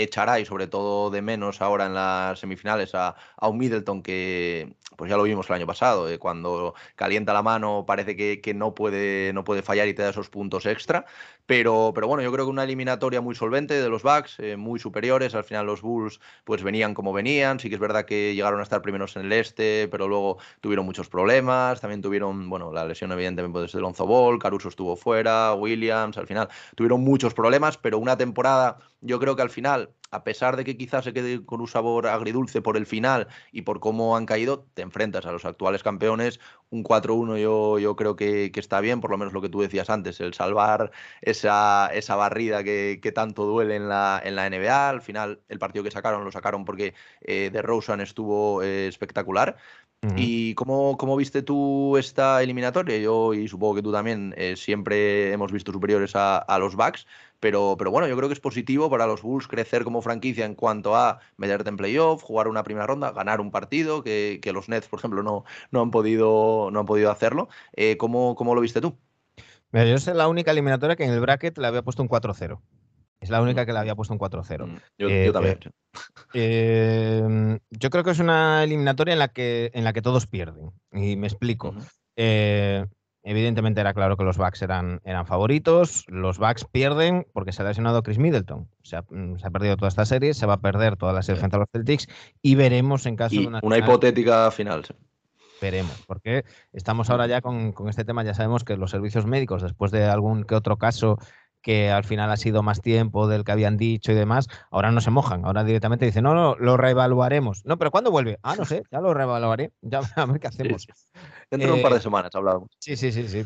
[0.03, 5.11] echará y sobre todo de menos ahora en las semifinales a, un Middleton que pues
[5.11, 8.75] ya lo vimos el año pasado, eh, cuando calienta la mano parece que, que, no,
[8.75, 11.07] puede, no puede fallar y te da esos puntos extra,
[11.47, 14.79] pero, pero bueno, yo creo que una eliminatoria muy solvente de los Bucks, eh, muy
[14.79, 18.61] superiores, al final los Bulls pues venían como venían, sí que es verdad que llegaron
[18.61, 22.85] a estar primeros en el este, pero luego tuvieron muchos problemas, también tuvieron, bueno, la
[22.85, 27.77] lesión evidentemente pues, de Lonzo Ball, Caruso estuvo fuera, Williams, al final tuvieron muchos problemas,
[27.79, 31.45] pero una temporada yo creo que al final a pesar de que quizás se quede
[31.45, 35.33] con un sabor agridulce por el final y por cómo han caído, te enfrentas a
[35.33, 36.41] los actuales campeones.
[36.71, 39.91] Un 4-1 yo, yo creo que, está bien, por lo menos lo que tú decías
[39.91, 40.91] antes, el salvar
[41.21, 44.89] esa, esa barrida que, tanto duele en la, en la NBA.
[44.89, 49.57] Al final, el partido que sacaron lo sacaron porque eh, de Rosen estuvo eh, espectacular.
[50.17, 52.97] ¿Y cómo, cómo, viste tú esta eliminatoria?
[52.97, 57.07] Yo, y supongo que tú también, eh, siempre hemos visto superiores a, a los Bucks.
[57.41, 60.55] Pero, pero bueno, yo creo que es positivo para los Bulls crecer como franquicia en
[60.55, 64.89] cuanto a meterte en playoff, jugar una primera ronda, ganar un partido, que, los Nets,
[64.89, 67.49] por ejemplo, no, no, han, podido, no han podido hacerlo.
[67.73, 68.97] Eh, ¿cómo, lo viste tú?
[69.73, 72.61] Mira, yo soy la única eliminatoria que en el bracket le había puesto un 4-0.
[73.21, 74.67] Es la única que le había puesto un 4-0.
[74.67, 75.59] Mm, yo, yo, también.
[76.35, 80.73] Eh, yo creo que es una eliminatoria en la que, en la que todos pierden.
[80.93, 81.75] Y me explico.
[83.23, 86.05] Evidentemente era claro que los Bucks eran, eran favoritos.
[86.09, 88.69] Los Bucks pierden porque se ha lesionado Chris Middleton.
[88.83, 91.23] Se ha, mm, se ha perdido toda esta serie, se va a perder toda la
[91.23, 92.09] serie frente a los Celtics
[92.41, 94.85] y veremos en caso de una, una hipotética final.
[95.61, 99.63] Veremos, porque estamos ahora ya con, con, este tema, ya sabemos que los servicios médicos,
[99.63, 101.19] después de algún que otro caso
[101.63, 105.01] que al final ha sido más tiempo del que habían dicho y demás, ahora no
[105.01, 107.65] se mojan, ahora directamente dicen, no, no, lo reevaluaremos.
[107.65, 108.39] No, pero ¿cuándo vuelve?
[108.43, 110.87] Ah, no sé, ya lo reevaluaré, ya a ver qué hacemos.
[111.51, 112.71] Dentro de un par de eh, semanas hablábamos.
[112.79, 113.45] Sí, sí, sí, sí.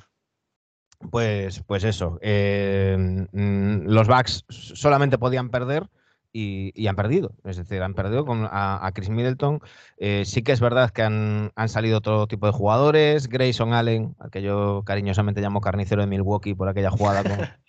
[1.10, 2.96] Pues, pues eso, eh,
[3.32, 5.88] mm, los Bucks solamente podían perder
[6.32, 7.32] y, han perdido.
[7.44, 9.60] Es decir, han perdido con, a, Chris Middleton.
[9.98, 13.28] Eh, sí que es verdad que han, han, salido todo tipo de jugadores.
[13.28, 17.38] Grayson Allen, al que yo cariñosamente llamo carnicero de Milwaukee por aquella jugada con,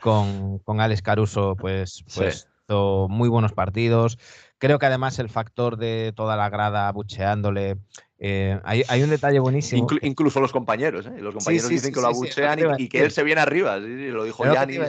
[0.00, 4.18] con, con Alex Caruso, pues, pues hizo muy buenos partidos.
[4.58, 7.76] Creo que además el factor de toda la grada bucheándole.
[8.18, 9.86] Eh, hay, hay, un detalle buenísimo.
[10.02, 11.20] incluso los compañeros, ¿eh?
[11.20, 13.78] Los compañeros dicen que lo abuchean y, que él se viene arriba.
[13.78, 14.80] lo dijo Yanis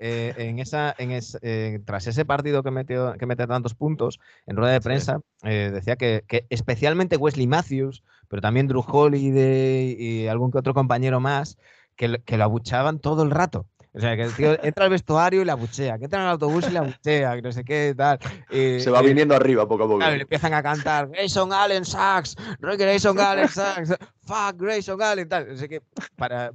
[0.00, 4.56] eh, en esa, en eh, tras ese partido que metió, que mete tantos puntos, en
[4.56, 10.50] rueda de prensa, decía que, que, especialmente Wesley Matthews, pero también Drew Holiday y algún
[10.50, 11.56] que otro compañero más,
[11.96, 13.66] que, que lo abuchaban todo el rato.
[13.96, 16.32] O sea, que el tío entra al vestuario y la buchea, que entra en el
[16.32, 18.18] autobús y la buchea, que no sé qué, tal.
[18.50, 19.98] Se va viniendo arriba poco a poco.
[19.98, 25.48] Claro, le empiezan a cantar Grayson Allen Sachs, Grayson Allen Sachs, fuck Grayson Allen, tal.
[25.48, 25.80] O sea, que
[26.16, 26.50] para,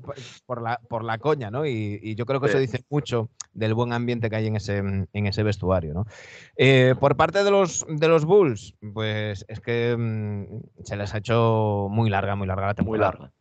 [0.46, 1.66] por, la, por la coña, ¿no?
[1.66, 5.08] Y, yo creo que eso dice mucho del buen ambiente que hay en ese, en
[5.14, 6.06] ese vestuario, ¿no?
[6.58, 11.20] Eh, por parte de los, de los Bulls, pues es que mm, se les ha
[11.20, 13.12] hecho muy larga, muy larga la temporada.
[13.12, 13.34] Muy larga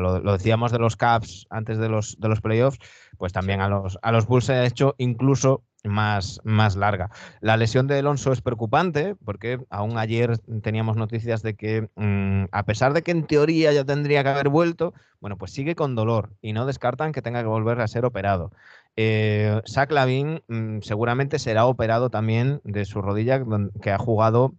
[0.00, 2.78] lo, decíamos de los Caps antes de los, de los playoffs,
[3.22, 7.08] pues también a los, a los Bulls se ha hecho incluso más, más larga.
[7.40, 12.64] La lesión de Alonso es preocupante porque aún ayer teníamos noticias de que, mm, a
[12.64, 16.32] pesar de que en teoría ya tendría que haber vuelto, bueno, pues sigue con dolor
[16.40, 18.50] y no descartan que tenga que volver a ser operado.
[18.96, 23.40] Eh, Zach Lavin mm, seguramente será operado también de su rodilla,
[23.80, 24.56] que ha jugado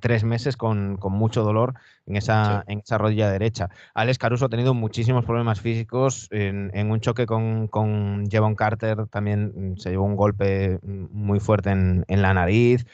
[0.00, 1.74] tres meses con, mucho dolor
[2.06, 3.68] en esa, en esa rodilla derecha.
[3.94, 9.74] Alex Caruso ha tenido muchísimos problemas físicos en, un choque con, con Jevon Carter, también
[9.78, 12.86] se llevó un golpe muy fuerte en, la nariz.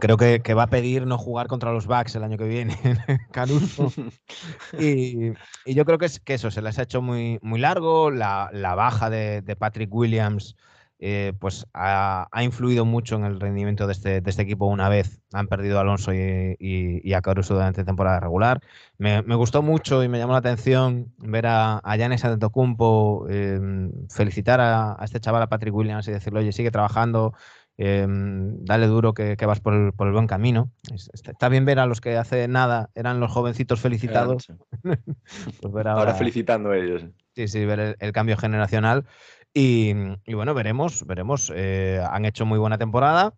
[0.00, 2.76] Creo que, va a pedir no jugar contra los Bucks el año que viene,
[3.32, 3.92] Caruso.
[4.78, 5.32] y,
[5.66, 8.10] yo creo que, es, que eso se les ha hecho muy, muy largo.
[8.10, 10.56] La, baja de, de Patrick Williams
[11.00, 15.48] eh, pues ha, influido mucho en el rendimiento de este, este, equipo una vez han
[15.48, 18.60] perdido a Alonso y, a Caruso durante temporada regular.
[18.98, 24.60] Me, gustó mucho y me llamó la atención ver a, a Giannis Antetokounmpo eh, felicitar
[24.60, 27.34] a, este chaval, a Patrick Williams, y decirle, oye, sigue trabajando,
[27.76, 30.70] eh, dale duro que, vas por el, buen camino.
[31.12, 34.48] Está bien ver a los que hace nada eran los jovencitos felicitados.
[35.60, 37.04] Pues ahora, felicitando a ellos.
[37.34, 39.06] Sí, sí, ver el cambio generacional.
[39.54, 39.94] Y,
[40.34, 41.52] bueno, veremos, veremos.
[41.54, 43.34] Eh, han hecho muy buena temporada,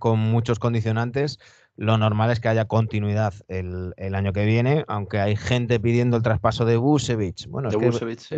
[0.00, 1.38] con muchos condicionantes.
[1.76, 6.24] Lo normal es que haya continuidad el, año que viene, aunque hay gente pidiendo el
[6.24, 7.46] traspaso de Busevich.
[7.46, 8.32] Bueno, es,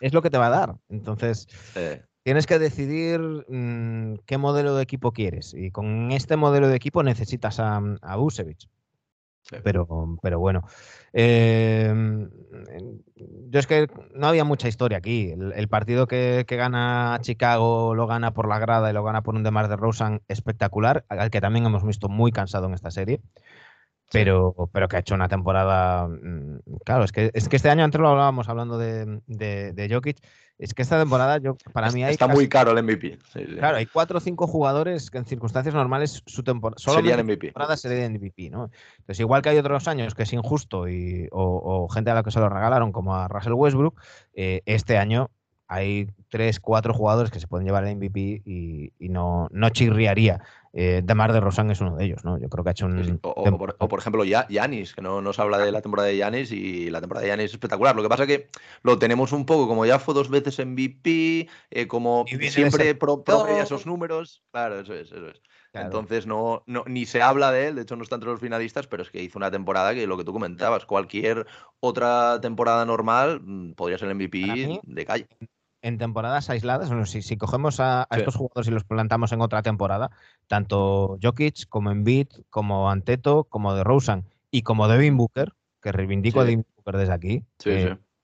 [0.00, 0.74] es, lo que te va a dar.
[0.88, 1.46] Entonces,
[2.24, 5.54] tienes que decidir mm, qué modelo de equipo quieres.
[5.54, 8.16] Y con este modelo de equipo necesitas a, a
[9.62, 10.64] pero, pero bueno.
[11.18, 12.28] Em,
[13.48, 15.32] yo es que no había mucha historia aquí.
[15.32, 19.42] El, partido que, gana Chicago lo gana por la grada y lo gana por un
[19.42, 23.22] Demar de Rosen espectacular, al que también hemos visto muy cansado en esta serie.
[24.12, 26.06] Pero, pero que ha hecho una temporada.
[26.06, 29.88] Mm, claro, es que, es que este año antes lo hablábamos hablando de, de, de
[29.94, 30.18] Jokic
[30.58, 32.12] es que esta temporada, yo para mí hay.
[32.12, 33.18] Está muy caro el MVP.
[33.58, 36.78] Claro, hay cuatro o cinco jugadores que en circunstancias normales su temporada.
[36.78, 37.48] Sería MVP.
[37.48, 38.70] temporada sería MVP, ¿no?
[38.98, 42.30] Entonces, igual que hay otros años que es injusto y, o, gente a la que
[42.30, 44.00] se lo regalaron, como a Russell Westbrook,
[44.32, 45.30] eh, este año
[45.68, 50.42] hay tres, cuatro jugadores que se pueden llevar el MVP y, no, no chirriaría.
[50.72, 52.38] Eh, Demar de Rosan es uno de ellos, ¿no?
[52.38, 53.18] Yo creo que ha hecho un.
[53.22, 57.00] O, por, ejemplo, Yanis, que no nos habla de la temporada de Yanis y la
[57.00, 57.96] temporada de Yanis es espectacular.
[57.96, 58.48] Lo que pasa es que
[58.82, 63.24] lo tenemos un poco, como ya fue dos veces MVP, eh, como siempre pro,
[63.58, 64.42] esos números.
[64.52, 65.40] Claro, eso es, eso es.
[65.72, 68.86] Entonces no, no, ni se habla de él, de hecho no está entre los finalistas,
[68.86, 71.46] pero es que hizo una temporada que lo que tú comentabas, cualquier
[71.80, 75.28] otra temporada normal mm, podría ser el MVP de calle
[75.86, 79.62] en temporadas aisladas, bueno, si, si cogemos a, estos jugadores y los plantamos en otra
[79.62, 80.10] temporada,
[80.48, 86.40] tanto Jokic como Embiid, como Anteto, como de Rosen y como Devin Booker, que reivindico
[86.40, 87.44] a Devin Booker desde aquí,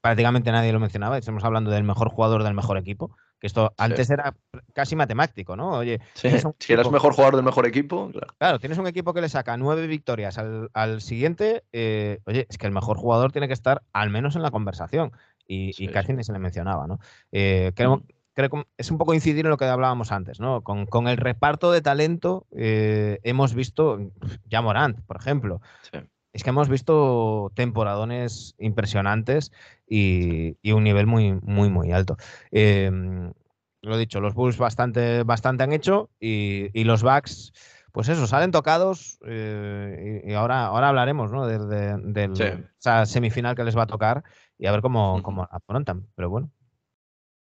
[0.01, 4.11] prácticamente nadie lo mencionaba, estamos hablando del mejor jugador del mejor equipo, que esto antes
[4.11, 4.35] era
[4.73, 5.71] casi matemático, ¿no?
[5.71, 8.59] Oye, si eres mejor jugador del mejor equipo, claro.
[8.59, 12.73] tienes un equipo que le saca nueve victorias al, siguiente, eh, oye, es que el
[12.73, 15.13] mejor jugador tiene que estar al menos en la conversación
[15.47, 16.99] y, casi ni se le mencionaba, ¿no?
[17.30, 18.03] Eh, creo,
[18.34, 20.62] creo que es un poco incidir en lo que hablábamos antes, ¿no?
[20.62, 23.99] Con, el reparto de talento eh, hemos visto,
[24.47, 25.61] ya Morant, por ejemplo,
[26.32, 29.53] es que hemos visto temporadones impresionantes
[29.86, 32.16] y, un nivel muy, muy, muy alto.
[32.51, 33.32] Em,
[33.82, 37.53] lo dicho, los Bulls bastante, bastante han hecho y, los Bucks
[37.93, 41.47] pues eso, salen tocados eh, y, ahora, ahora hablaremos ¿no?
[41.47, 44.24] de, esa semifinal que les va a tocar
[44.63, 46.07] y a ver cómo, cómo afrontan.
[46.15, 46.49] Pero bueno.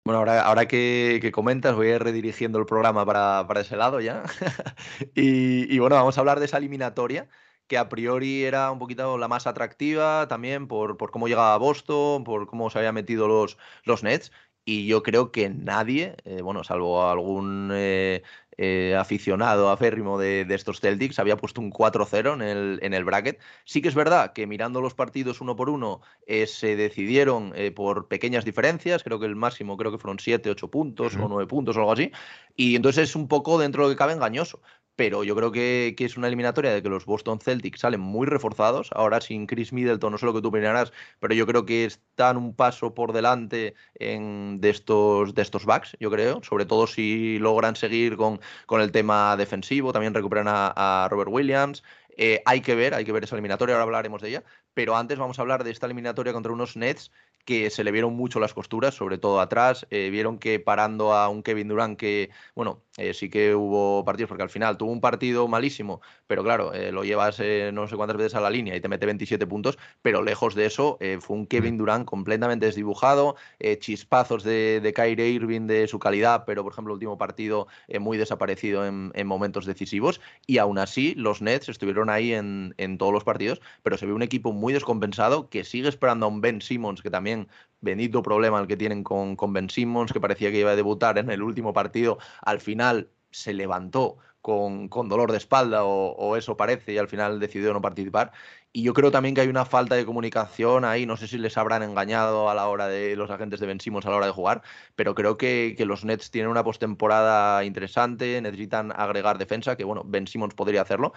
[0.05, 4.23] Bueno, ahora, ahora que, comentas, voy a ir redirigiendo el programa para, ese lado ya.
[5.13, 7.27] y, bueno, vamos a hablar de esa eliminatoria,
[7.67, 11.57] que a priori era un poquito la más atractiva también por, por cómo llegaba a
[11.57, 14.31] Boston, por cómo se habían metido los, los Nets.
[14.63, 18.21] Y yo creo que nadie, eh, bueno, salvo algún eh,
[18.57, 23.03] eh, aficionado aférrimo de, de, estos Celtics, había puesto un 4-0 en el, en el
[23.03, 23.39] bracket.
[23.65, 26.01] Sí que es verdad que mirando los partidos uno por uno
[26.45, 31.15] se decidieron por pequeñas diferencias, creo que el máximo creo que fueron 7, 8 puntos
[31.15, 32.11] o 9 puntos o algo así,
[32.55, 34.61] y entonces es un poco dentro de lo que cabe engañoso
[34.95, 38.89] pero yo creo que, es una eliminatoria de que los Boston Celtics salen muy reforzados.
[38.93, 42.37] Ahora sin Chris Middleton, no sé lo que tú opinarás, pero yo creo que están
[42.37, 47.39] un paso por delante en, de, estos, de estos backs, yo creo, sobre todo si
[47.39, 51.83] logran seguir con, con el tema defensivo, también recuperan a, Robert Williams.
[52.17, 55.17] Eh, hay que ver, hay que ver esa eliminatoria, ahora hablaremos de ella, pero antes
[55.17, 57.11] vamos a hablar de esta eliminatoria contra unos Nets
[57.45, 59.87] que se le vieron mucho las costuras, sobre todo atrás.
[59.89, 64.29] Eh, vieron que parando a un Kevin Durant que, bueno, eh, sí que hubo partidos,
[64.29, 67.39] porque al final tuvo un partido malísimo, pero claro, eh, lo llevas
[67.73, 70.65] no sé cuántas veces a la línea y te mete 27 puntos, pero lejos de
[70.65, 73.35] eso, fue un Kevin Durant completamente desdibujado,
[73.79, 77.67] chispazos de, de Kyrie Irving de su calidad, pero por ejemplo, el último partido
[77.99, 83.13] muy desaparecido en, momentos decisivos, y aún así los Nets estuvieron ahí en, en todos
[83.13, 86.61] los partidos, pero se ve un equipo muy descompensado que sigue esperando a un Ben
[86.61, 87.47] Simmons, que también
[87.81, 91.29] bendito problema el que tienen con, Ben Simmons, que parecía que iba a debutar en
[91.31, 96.93] el último partido, al final se levantó con, con dolor de espalda o, eso parece
[96.93, 98.31] y al final decidió no participar.
[98.73, 101.57] Y yo creo también que hay una falta de comunicación ahí, no sé si les
[101.57, 104.31] habrán engañado a la hora de los agentes de Ben Simmons a la hora de
[104.31, 104.61] jugar,
[104.95, 110.03] pero creo que, que los Nets tienen una postemporada interesante, necesitan agregar defensa, que bueno,
[110.05, 111.11] Ben Simmons podría hacerlo,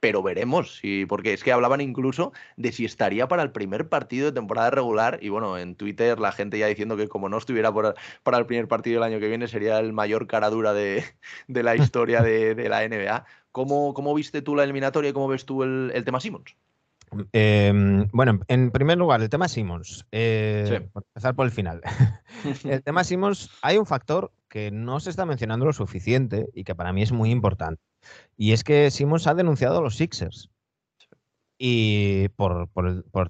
[0.00, 4.26] pero veremos, sí, porque es que hablaban incluso de si estaría para el primer partido
[4.26, 7.72] de temporada regular y bueno, en Twitter la gente ya diciendo que como no estuviera
[7.72, 11.04] para el primer partido del año que viene sería el mayor cara dura de,
[11.48, 13.24] la historia de, la NBA.
[13.52, 16.54] ¿Cómo, ¿Cómo, viste tú la eliminatoria y cómo ves tú el, tema Simmons?
[17.32, 20.06] Em, bueno, en primer lugar, el tema Simmons.
[20.12, 21.80] Eh, por empezar por el final.
[22.64, 26.74] el tema Simmons, hay un factor que no se está mencionando lo suficiente y que
[26.74, 27.82] para mí es muy importante.
[28.36, 30.50] Y es que Simmons ha denunciado a los Sixers.
[31.60, 32.68] Y por,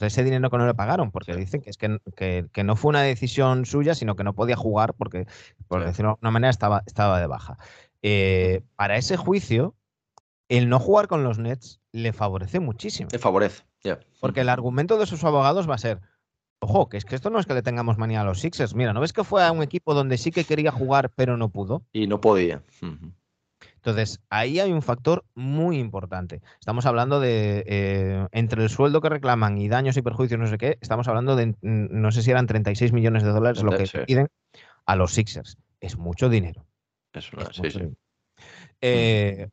[0.03, 3.65] ese dinero que no le pagaron, porque dicen que es que, no fue una decisión
[3.65, 5.27] suya, sino que no podía jugar porque,
[5.67, 7.57] por decirlo de alguna manera, estaba, estaba de baja.
[8.03, 9.75] Eh, para ese juicio,
[10.49, 13.09] el no jugar con los Nets le favorece muchísimo.
[13.11, 13.65] Le favorece,
[14.21, 16.01] Porque el argumento de sus abogados va a ser,
[16.59, 18.75] ojo, que es que esto no es que le tengamos manía a los Sixers.
[18.75, 21.49] Mira, ¿no ves que fue a un equipo donde sí que quería jugar, pero no
[21.49, 21.83] pudo?
[21.93, 22.63] Y no podía.
[23.79, 26.43] Entonces, ahí hay un factor muy importante.
[26.59, 30.59] Estamos hablando de, eh, entre el sueldo que reclaman y daños y perjuicios, no sé
[30.59, 34.29] qué, estamos hablando de, no sé si eran 36 millones de dólares lo que piden
[34.85, 35.59] a los Sixers.
[35.81, 36.67] Es mucho dinero.
[38.81, 39.49] Eh,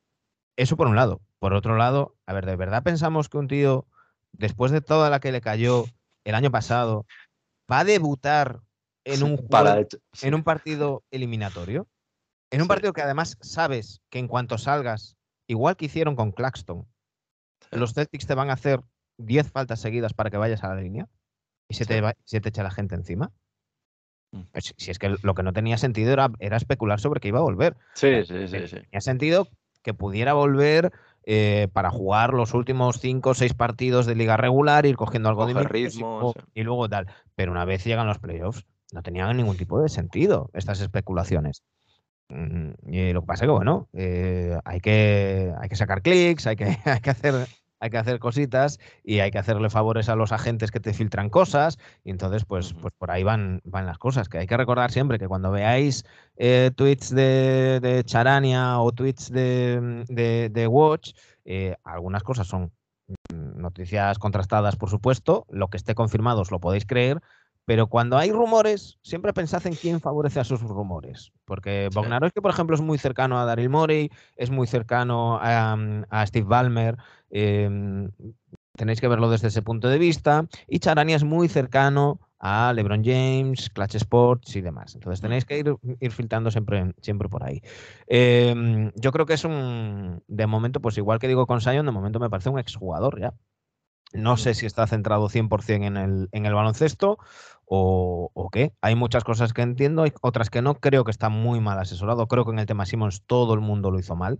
[0.55, 1.21] eso por un lado.
[1.38, 3.86] Por otro lado, a ver, ¿de verdad pensamos que un tío,
[4.32, 5.86] después de toda la que le cayó
[6.23, 7.05] el año pasado,
[7.71, 8.61] va a debutar
[9.03, 9.47] en un,
[10.21, 11.88] en un partido eliminatorio?
[12.55, 15.15] En un partido que además sabes que en cuanto salgas,
[15.47, 16.87] igual que hicieron con Claxton,
[17.71, 18.81] los Celtics te van a hacer
[19.17, 21.07] 10 faltas seguidas para que vayas a la línea
[21.69, 23.31] y se, te, se te echa la gente encima.
[24.31, 24.41] Mm.
[24.51, 27.39] Pues si es que lo que no tenía sentido era, era especular sobre que iba
[27.39, 27.75] a volver.
[27.93, 28.67] Sí, sí, sí.
[28.67, 28.75] sí.
[28.77, 29.47] Tenía sentido
[29.81, 30.91] que pudiera volver
[31.23, 35.45] eh, para jugar los últimos 5 o 6 partidos de liga regular, ir cogiendo algo
[35.45, 37.07] de ritmo y luego tal.
[37.35, 41.63] Pero una vez llegan los playoffs, no tenían ningún tipo de sentido estas especulaciones.
[42.30, 46.47] Mm, y lo que pasa es que, bueno, eh, hay, que, hay que sacar clics,
[46.47, 47.47] hay que, hay, que hacer,
[47.80, 51.30] hay que hacer cositas y hay que hacerle favores a los agentes que te filtran
[51.30, 51.78] cosas.
[52.03, 54.30] Y entonces, pues, pues por ahí van, van las cosas.
[54.30, 56.03] Que hay que recordar siempre que cuando veáis
[56.38, 60.05] eh, tweets de, de, Charania o tweets de,
[60.51, 61.11] de, Watch,
[61.45, 62.71] eh, algunas cosas son
[63.07, 65.45] mm, noticias contrastadas, por supuesto.
[65.49, 67.21] Lo que esté confirmado os lo podéis creer,
[67.66, 71.32] pero cuando hay rumores, siempre pensad en quién favorece a sus rumores.
[71.45, 71.89] Porque
[72.34, 76.47] que por ejemplo, es muy cercano a Daryl Morey, es muy cercano a, mm, Steve
[76.47, 76.97] Ballmer.
[77.32, 78.11] Em,
[78.76, 80.45] tenéis que verlo desde ese punto de vista.
[80.68, 84.93] Y Charania es muy cercano a LeBron James, Clutch Sports y demás.
[84.93, 87.61] Entonces tenéis que ir, ir filtrando siempre, siempre por ahí.
[88.05, 91.91] Em, yo creo que es un, de momento, pues igual que digo con Sion, de
[91.91, 93.34] momento me parece un exjugador ya.
[94.13, 97.18] No sé si está centrado 100% en el, en el baloncesto
[97.66, 98.74] o, qué.
[98.82, 100.76] Hay muchas cosas que entiendo, hay otras que no.
[100.76, 102.28] Creo que está muy mal asesorado.
[102.28, 104.39] Creo que en el tema Simmons todo el mundo lo hizo mal,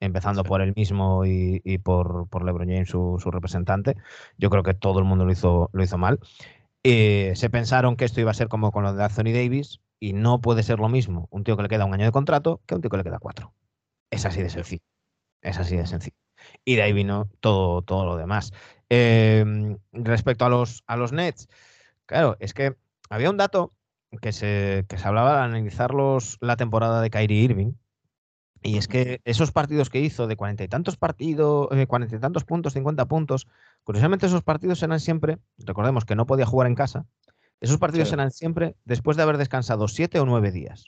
[0.00, 3.96] empezando por él mismo y, por, por, LeBron James, su, representante.
[4.38, 6.20] Yo creo que todo el mundo lo hizo, lo hizo mal.
[6.84, 10.12] Eh, se pensaron que esto iba a ser como con lo de Anthony Davis y
[10.12, 12.74] no puede ser lo mismo un tío que le queda un año de contrato que
[12.76, 13.54] un tío que le queda cuatro.
[14.10, 14.82] Es así de sencillo.
[15.42, 16.16] Es así de sencillo.
[16.64, 18.52] Y de ahí vino todo, todo lo demás.
[18.88, 21.48] Em, respecto a los, a los Nets,
[22.06, 22.76] Claro, es que
[23.10, 23.72] había un dato
[24.20, 25.92] que se, se hablaba de analizar
[26.40, 27.72] la temporada de Kyrie Irving.
[28.62, 32.18] Y es que esos partidos que hizo de cuarenta y tantos partidos, eh, cuarenta y
[32.18, 33.46] tantos puntos, cincuenta puntos,
[33.84, 37.06] curiosamente esos partidos eran siempre, recordemos que no podía jugar en casa,
[37.60, 40.86] esos partidos eran siempre después de haber descansado siete o nueve días.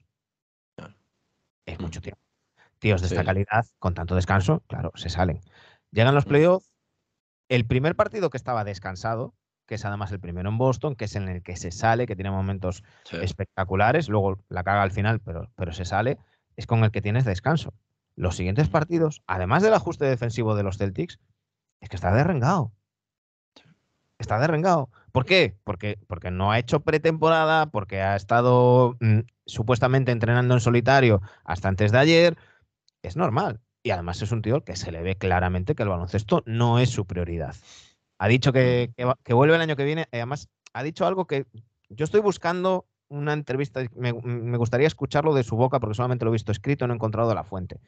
[1.67, 2.21] Es mucho tiempo.
[2.79, 5.41] Tíos de esta calidad, con tanto descanso, claro, se salen.
[5.91, 6.73] Llegan los playoffs,
[7.49, 9.35] el primer partido que estaba descansado,
[9.69, 12.17] que es además el primero en Boston, que es en el que se sale, que
[12.17, 16.19] tiene momentos espectaculares, luego la caga al final, pero, pero se sale,
[16.57, 17.75] es con el que tienes descanso.
[18.17, 21.21] Los siguientes partidos, además del ajuste defensivo de los Celtics,
[21.81, 22.73] es que está derrengado.
[24.19, 24.91] Está derrengado.
[25.13, 25.57] ¿Por qué?
[25.63, 31.69] Porque, porque no ha hecho pretemporada, porque ha estado mm, supuestamente entrenando en solitario hasta
[31.69, 32.39] antes de ayer,
[33.03, 33.61] es normal.
[33.83, 36.91] Y además es un tío que se le ve claramente que el baloncesto no es
[36.91, 37.55] su prioridad.
[38.19, 38.93] Ha dicho que,
[39.25, 40.07] que, vuelve el año que viene.
[40.13, 41.47] Además, ha dicho algo que
[41.89, 43.83] yo estoy buscando una entrevista.
[43.95, 47.35] Me, gustaría escucharlo de su boca porque solamente lo he visto escrito, no he encontrado
[47.35, 47.81] la fuente.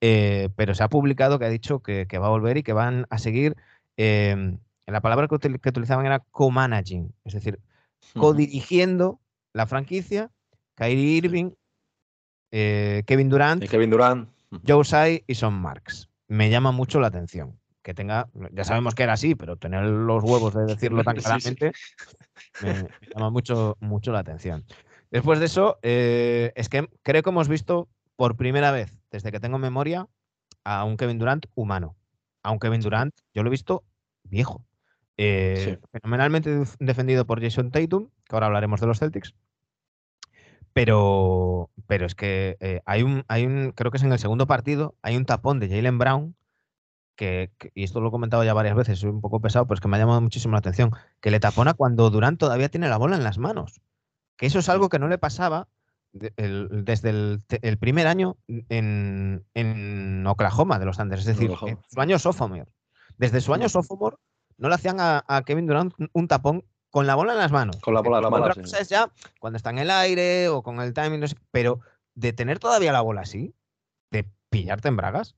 [0.00, 3.06] Eh, pero se ha publicado que ha dicho que, va a volver y que van
[3.10, 3.56] a seguir.
[3.96, 4.56] Eh,
[4.86, 7.58] la palabra que, utilizaban era co-managing, es decir,
[8.14, 9.20] co-dirigiendo
[9.52, 10.30] la franquicia,
[10.74, 11.52] Kyrie Irving,
[12.50, 14.28] eh, Kevin Durant, Kevin Durant,
[14.66, 16.08] Joe Tsai y Son Marks.
[16.28, 17.58] Me llama mucho la atención.
[17.84, 21.72] Que tenga, ya sabemos que era así, pero tener los huevos de decirlo tan claramente
[22.62, 24.64] Me, llama mucho, mucho la atención.
[25.10, 29.38] Después de eso, eh, es que creo que hemos visto por primera vez, desde que
[29.38, 30.08] tengo memoria,
[30.64, 31.94] a un Kevin Durant humano.
[32.42, 33.84] A un Kevin Durant, yo lo he visto
[34.22, 34.64] viejo.
[35.18, 39.34] Eh, fenomenalmente defendido por Jason Tatum, que ahora hablaremos de los Celtics.
[40.72, 44.46] Pero, pero es que eh, hay, un, hay un, creo que es en el segundo
[44.46, 46.34] partido, hay un tapón de Jalen Brown,
[47.16, 49.80] que, y esto lo he comentado ya varias veces, soy un poco pesado, pero es
[49.80, 52.96] que me ha llamado muchísimo la atención, que le tapona cuando Durant todavía tiene la
[52.96, 53.80] bola en las manos.
[54.36, 55.68] Que eso es algo que no le pasaba
[56.12, 62.18] desde el, primer año en, en, Oklahoma de los Thunder, es decir, en su año
[62.18, 62.66] sophomore.
[63.16, 64.16] Desde su año sophomore
[64.56, 67.76] no le hacían a, Kevin Durant un tapón con la bola en las manos.
[67.80, 68.50] Con la bola en las manos.
[68.50, 69.10] Otra cosa es ya
[69.40, 71.80] cuando está en el aire o con el timing, pero
[72.14, 73.52] de tener todavía la bola así,
[74.10, 75.34] de pillarte en bragas,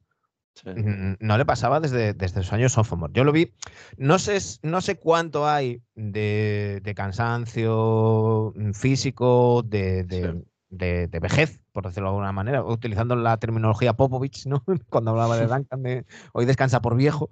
[0.65, 3.13] no le pasaba desde, desde su año sophomore.
[3.15, 3.53] Yo lo vi,
[3.97, 12.15] no sé, no sé cuánto hay de, cansancio físico, de, de, vejez, por decirlo de
[12.15, 14.63] alguna manera, utilizando la terminología Popovich, ¿no?
[14.89, 17.29] Cuando hablaba de Duncan, de hoy descansa por viejo.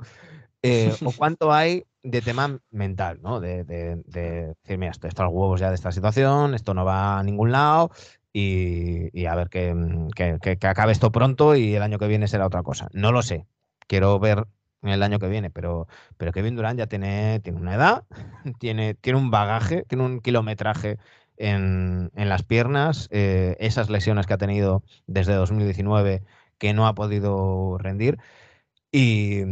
[0.66, 3.38] Eh, o cuánto hay de tema mental, ¿no?
[3.38, 7.22] De, decir, mira, estoy hasta los huevos ya de esta situación, esto no va a
[7.22, 7.90] ningún lado
[8.36, 9.73] y, a ver que,
[10.15, 12.89] que, acabe esto pronto y el año que viene será otra cosa.
[12.93, 13.47] No lo sé.
[13.86, 14.47] Quiero ver
[14.82, 15.86] el año que viene, pero,
[16.16, 18.05] pero Kevin Durant ya tiene, tiene una edad,
[18.59, 20.98] tiene, tiene un bagaje, tiene un kilometraje
[21.36, 26.23] en, las piernas, eh, esas lesiones que ha tenido desde 2019
[26.59, 28.19] que no ha podido rendir.
[28.90, 29.43] Y,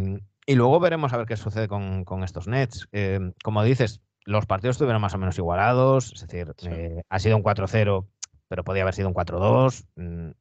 [0.44, 2.88] y luego veremos a ver qué sucede con, estos Nets.
[2.90, 7.36] Eh, como dices, los partidos estuvieron más o menos igualados, es decir, eh, ha sido
[7.36, 8.06] un 4-0,
[8.52, 9.86] pero podía haber sido un 4-2.
[9.96, 10.32] Mm,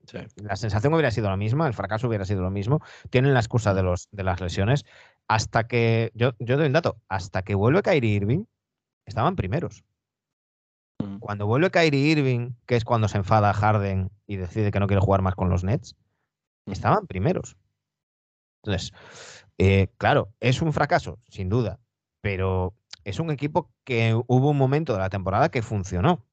[0.43, 2.81] la sensación hubiera sido la misma, el fracaso hubiera sido lo mismo.
[3.09, 4.83] Tienen la excusa de, los, de las lesiones.
[5.29, 8.43] Hasta que, yo, yo doy un dato, hasta que vuelve Kyrie Irving,
[9.05, 9.85] estaban primeros.
[10.99, 11.19] Mm.
[11.19, 14.99] Cuando vuelve Kyrie Irving, que es cuando se enfada Harden y decide que no quiere
[14.99, 15.95] jugar más con los Nets,
[16.65, 17.55] estaban primeros.
[18.61, 18.91] Entonces,
[19.57, 21.79] eh, claro, es un fracaso, sin duda,
[22.19, 22.73] pero
[23.05, 26.25] es un equipo que hubo un momento de la temporada que funcionó,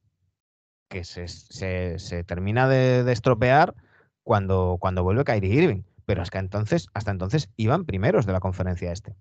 [0.88, 3.74] que se, termina de, estropear
[4.22, 5.82] cuando, cuando vuelve Kyrie Irving.
[6.06, 9.14] Pero es que entonces, hasta entonces iban primeros de la conferencia este.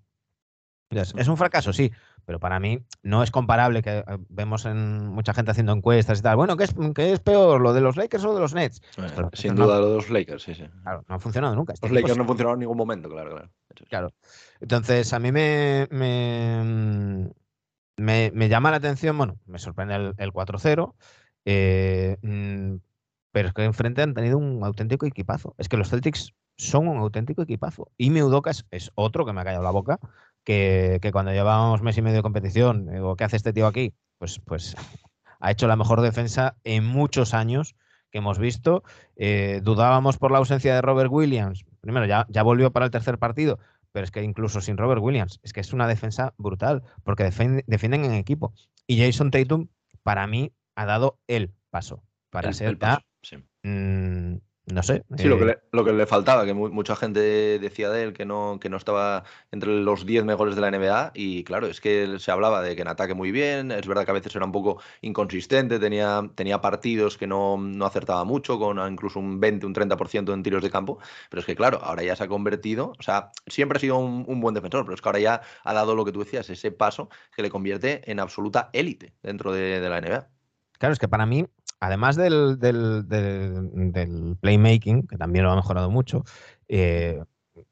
[0.90, 1.92] es un fracaso, sí,
[2.24, 6.22] pero para mí no es comparable que eh, vemos en mucha gente haciendo encuestas y
[6.22, 6.36] tal.
[6.36, 8.80] Bueno, ¿qué es, es peor, lo de los Lakers o de los Nets?
[9.34, 10.66] sin duda lo de los Lakers, sí, sí.
[10.82, 11.74] Claro, no ha funcionado nunca.
[11.80, 13.50] Los Lakers no han funcionado en ningún momento, claro, claro.
[13.88, 14.12] Claro.
[14.60, 17.30] Entonces, a mí me, me,
[17.96, 20.94] me, llama la atención, bueno, me sorprende el, 4-0,
[21.50, 22.76] eh, mm,
[23.32, 25.54] pero es que enfrente han tenido un auténtico equipazo.
[25.56, 27.90] Es que los Celtics son un auténtico equipazo.
[27.96, 29.98] Y Udoka es otro que me ha callado la boca
[30.44, 33.94] que, cuando llevábamos mes y medio de competición, digo, ¿qué hace este tío aquí?
[34.18, 34.76] Pues, pues
[35.40, 37.76] ha hecho la mejor defensa en muchos años
[38.10, 38.82] que hemos visto.
[39.16, 41.64] Eh, dudábamos por la ausencia de Robert Williams.
[41.80, 43.58] Primero, ya, ya volvió para el tercer partido,
[43.92, 48.04] pero es que incluso sin Robert Williams, es que es una defensa brutal, porque defienden,
[48.04, 48.52] en equipo.
[48.86, 49.68] Y Jason Tatum,
[50.02, 52.78] para mí, ha dado el paso para ser
[53.64, 54.36] mm,
[54.66, 55.04] no sé.
[55.16, 58.12] Sí, lo, que eh, le, lo que le faltaba, que mucha gente decía de él
[58.12, 61.80] que no, que no estaba entre los 10 mejores de la NBA y claro, es
[61.80, 64.44] que se hablaba de que en ataque muy bien, es verdad que a veces era
[64.44, 69.66] un poco inconsistente, tenía, tenía partidos que no, no acertaba mucho, con incluso un 20,
[69.66, 72.92] un 30% en tiros de campo, pero es que claro, ahora ya se ha convertido,
[72.96, 75.96] o sea, siempre ha sido un, buen defensor, pero es que ahora ya ha dado
[75.96, 79.88] lo que tú decías, ese paso que le convierte en absoluta élite dentro de, de
[79.88, 80.37] la NBA.
[80.78, 81.46] Claro, es que para mí
[81.80, 82.58] además del,
[84.40, 86.24] playmaking, que también lo ha mejorado mucho,
[86.68, 87.22] eh,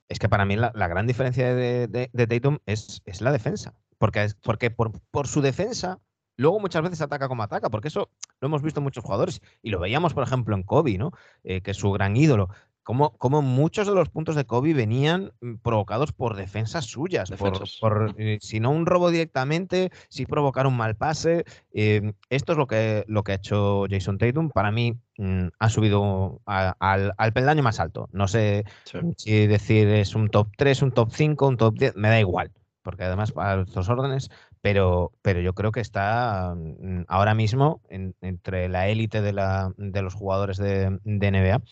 [0.09, 3.75] es que para mí la, gran diferencia de, de, Tatum es, es, la defensa.
[3.99, 5.99] Porque, porque por, por, su defensa,
[6.37, 8.11] luego muchas veces ataca como ataca, porque eso
[8.41, 9.41] lo hemos visto en muchos jugadores.
[9.63, 11.13] Y lo veíamos, por ejemplo, en Kobe, ¿no?
[11.45, 12.49] Eh, que es su gran ídolo.
[12.87, 17.33] Como, como muchos de los puntos de Kobe venían mm, provocados por defensas suyas,
[17.81, 21.45] por, eh, si no un robo directamente, si provocar un mal pase.
[21.73, 24.51] Em, esto es lo que, lo que ha hecho Jason Tatum.
[24.51, 28.09] Para mí mm, ha subido al, al, peldaño más alto.
[28.13, 28.65] No sé
[29.17, 32.53] si decir es un top 3, un top 5, un top 10, me da igual,
[32.83, 34.31] porque además para estos órdenes,
[34.61, 40.03] pero, pero yo creo que está mm, ahora mismo entre la élite de, la, de
[40.03, 41.63] los jugadores de, de NBA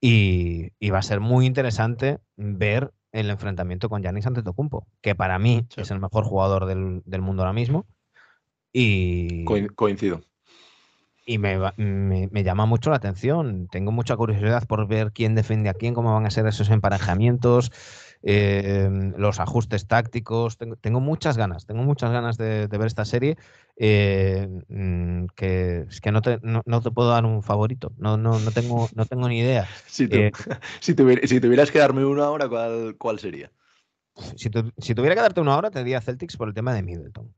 [0.00, 5.66] y, va a ser muy interesante ver el enfrentamiento con Giannis Antetokounmpo, que para mí
[5.76, 7.86] es el mejor jugador del, mundo ahora mismo.
[8.72, 9.44] Y
[9.74, 10.22] coincido.
[11.26, 13.68] Y me, me, llama mucho la atención.
[13.70, 17.70] Tengo mucha curiosidad por ver quién defiende a quién, cómo van a ser esos emparejamientos.
[18.22, 20.58] Em, los ajustes tácticos.
[20.58, 23.36] Tengo, muchas ganas, tengo muchas ganas de, ver esta serie.
[23.76, 28.38] Eh, mm, que es que no te, no, te, puedo dar un favorito, no, no,
[28.38, 29.66] no, tengo, no tengo ni idea.
[29.86, 30.32] Si, eh,
[30.80, 33.50] si, tuvieras que darme una hora, ¿cuál, cuál sería?
[34.36, 37.34] Si, tuviera que darte una hora, te diría Celtics por el tema de Middleton.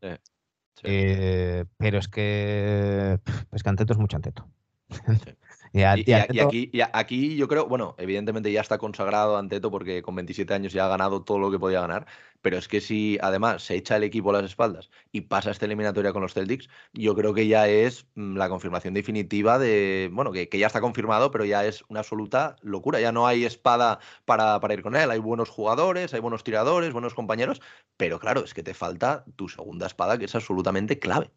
[0.83, 3.21] Eh, pero es que,
[3.53, 4.49] es que Anteto es mucho Anteto.
[5.73, 10.73] Y, aquí, aquí yo creo, bueno, evidentemente ya está consagrado Anteto porque con 27 años
[10.73, 12.07] ya ha ganado todo lo que podía ganar,
[12.43, 15.65] pero es que si además se echa el equipo a las espaldas y pasa esta
[15.65, 20.33] eliminatoria con los Celtics, yo creo que ya es mm, la confirmación definitiva de, bueno,
[20.33, 24.61] que, ya está confirmado, pero ya es una absoluta locura, ya no hay espada para,
[24.61, 27.63] para ir con él, hay buenos jugadores, hay buenos tiradores, buenos compañeros,
[27.97, 31.31] pero claro, es que te falta tu segunda espada que es absolutamente clave.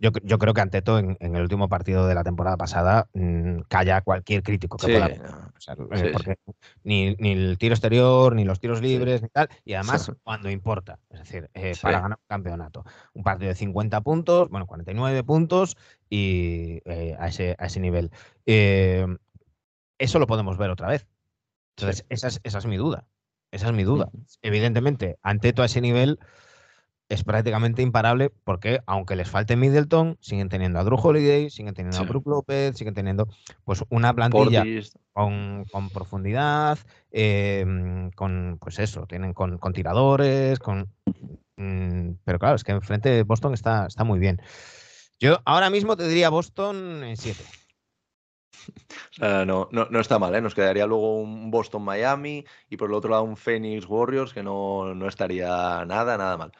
[0.00, 3.60] Yo, yo, creo que Anteto en, en, el último partido de la temporada pasada mmm,
[3.68, 5.08] calla cualquier crítico que pueda.
[5.08, 6.36] Eh, porque
[6.84, 9.48] ni, ni, el tiro exterior, ni los tiros libres, ni tal.
[9.64, 10.98] Y además, cuando importa.
[11.10, 12.84] Es decir, eh, para ganar un campeonato.
[13.12, 15.76] Un partido de 50 puntos, bueno, 49 puntos
[16.08, 18.10] y eh, a, ese, a ese nivel.
[18.44, 21.06] eso lo podemos ver otra vez.
[21.76, 23.06] Entonces, esa es, esa es mi duda.
[23.50, 24.10] Esa es mi duda.
[24.42, 26.18] Evidentemente, Anteto a ese nivel
[27.08, 31.98] es prácticamente imparable porque aunque les falte Middleton, siguen teniendo a Drew Holiday, siguen teniendo
[31.98, 33.28] a Brook López, siguen teniendo
[33.64, 34.64] pues una plantilla
[35.12, 36.78] con, profundidad,
[37.10, 40.92] em, con pues eso, tienen con, tiradores, con
[41.56, 44.40] mm, pero claro, es que enfrente Boston está, está muy bien.
[45.18, 47.42] Yo ahora mismo te diría Boston en 7.
[49.12, 50.40] O sea, no, no, no, está mal, ¿eh?
[50.40, 54.92] Nos quedaría luego un Boston-Miami y por el otro lado un Phoenix Warriors que no,
[54.94, 56.52] no estaría nada, nada mal.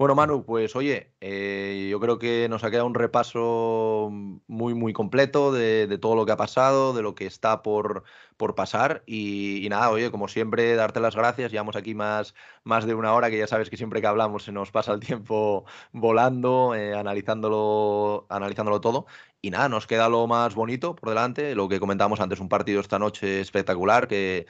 [0.00, 4.08] Bueno, Manu, pues oye, eh, yo creo que nos ha quedado un repaso
[4.46, 8.04] muy, muy completo de, todo lo que ha pasado, de lo que está por,
[8.40, 9.02] por pasar.
[9.06, 11.52] Y, nada, oye, como siempre, darte las gracias.
[11.52, 12.34] Llevamos aquí más,
[12.64, 15.00] más de una hora, que ya sabes que siempre que hablamos se nos pasa el
[15.00, 19.06] tiempo volando, eh, analizándolo, analizándolo todo.
[19.42, 22.80] Y nada, nos queda lo más bonito por delante, lo que comentábamos antes, un partido
[22.80, 24.46] esta noche espectacular, que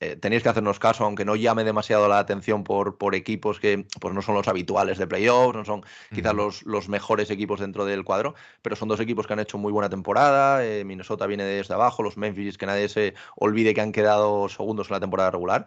[0.00, 3.86] eh, tenéis que hacernos caso, aunque no llame demasiado la atención por, por equipos que
[4.00, 7.84] pues, no son los habituales de playoffs, no son quizás los, los, mejores equipos dentro
[7.84, 11.44] del cuadro, pero son dos equipos que han hecho muy buena temporada, eh, Minnesota viene
[11.44, 15.30] desde abajo, los Memphis, que nadie se olvide que han quedado segundos en la temporada
[15.30, 15.66] regular,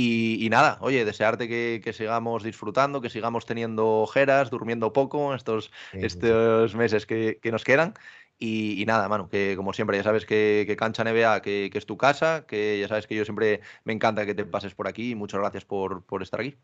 [0.00, 6.76] y, nada, oye, desearte que, sigamos disfrutando, que sigamos teniendo ojeras, durmiendo poco estos, estos
[6.76, 7.94] meses que, nos quedan.
[8.38, 12.44] Y, nada, Manu, que como siempre, ya sabes que, Cancha NBA, que, es tu casa,
[12.46, 15.40] que ya sabes que yo siempre me encanta que te pases por aquí y muchas
[15.40, 16.56] gracias por, estar aquí.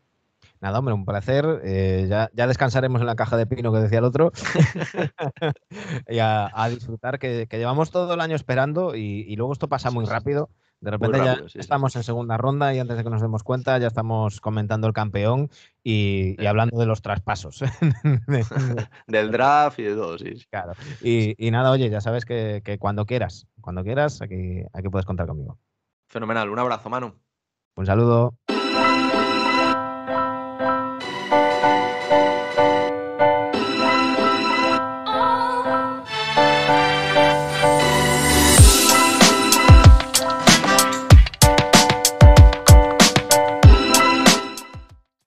[0.61, 1.61] Nada, hombre, un placer.
[1.63, 4.31] Eh, ya, descansaremos en la caja de pino que decía el otro.
[6.09, 10.49] y a, disfrutar, que, llevamos todo el año esperando y luego esto pasa muy rápido.
[10.85, 13.87] De repente ya estamos en segunda ronda y antes de que nos demos cuenta ya
[13.87, 15.49] estamos comentando el campeón
[15.83, 17.61] y, hablando de los traspasos.
[19.07, 20.45] Del draft y de todo, sí.
[20.51, 20.73] Claro.
[21.01, 25.57] Y, nada, oye, ya sabes que, cuando quieras, cuando quieras, aquí, aquí puedes contar conmigo.
[26.07, 26.49] Fenomenal.
[26.51, 27.15] Un abrazo, Manu.
[27.75, 28.35] Un saludo.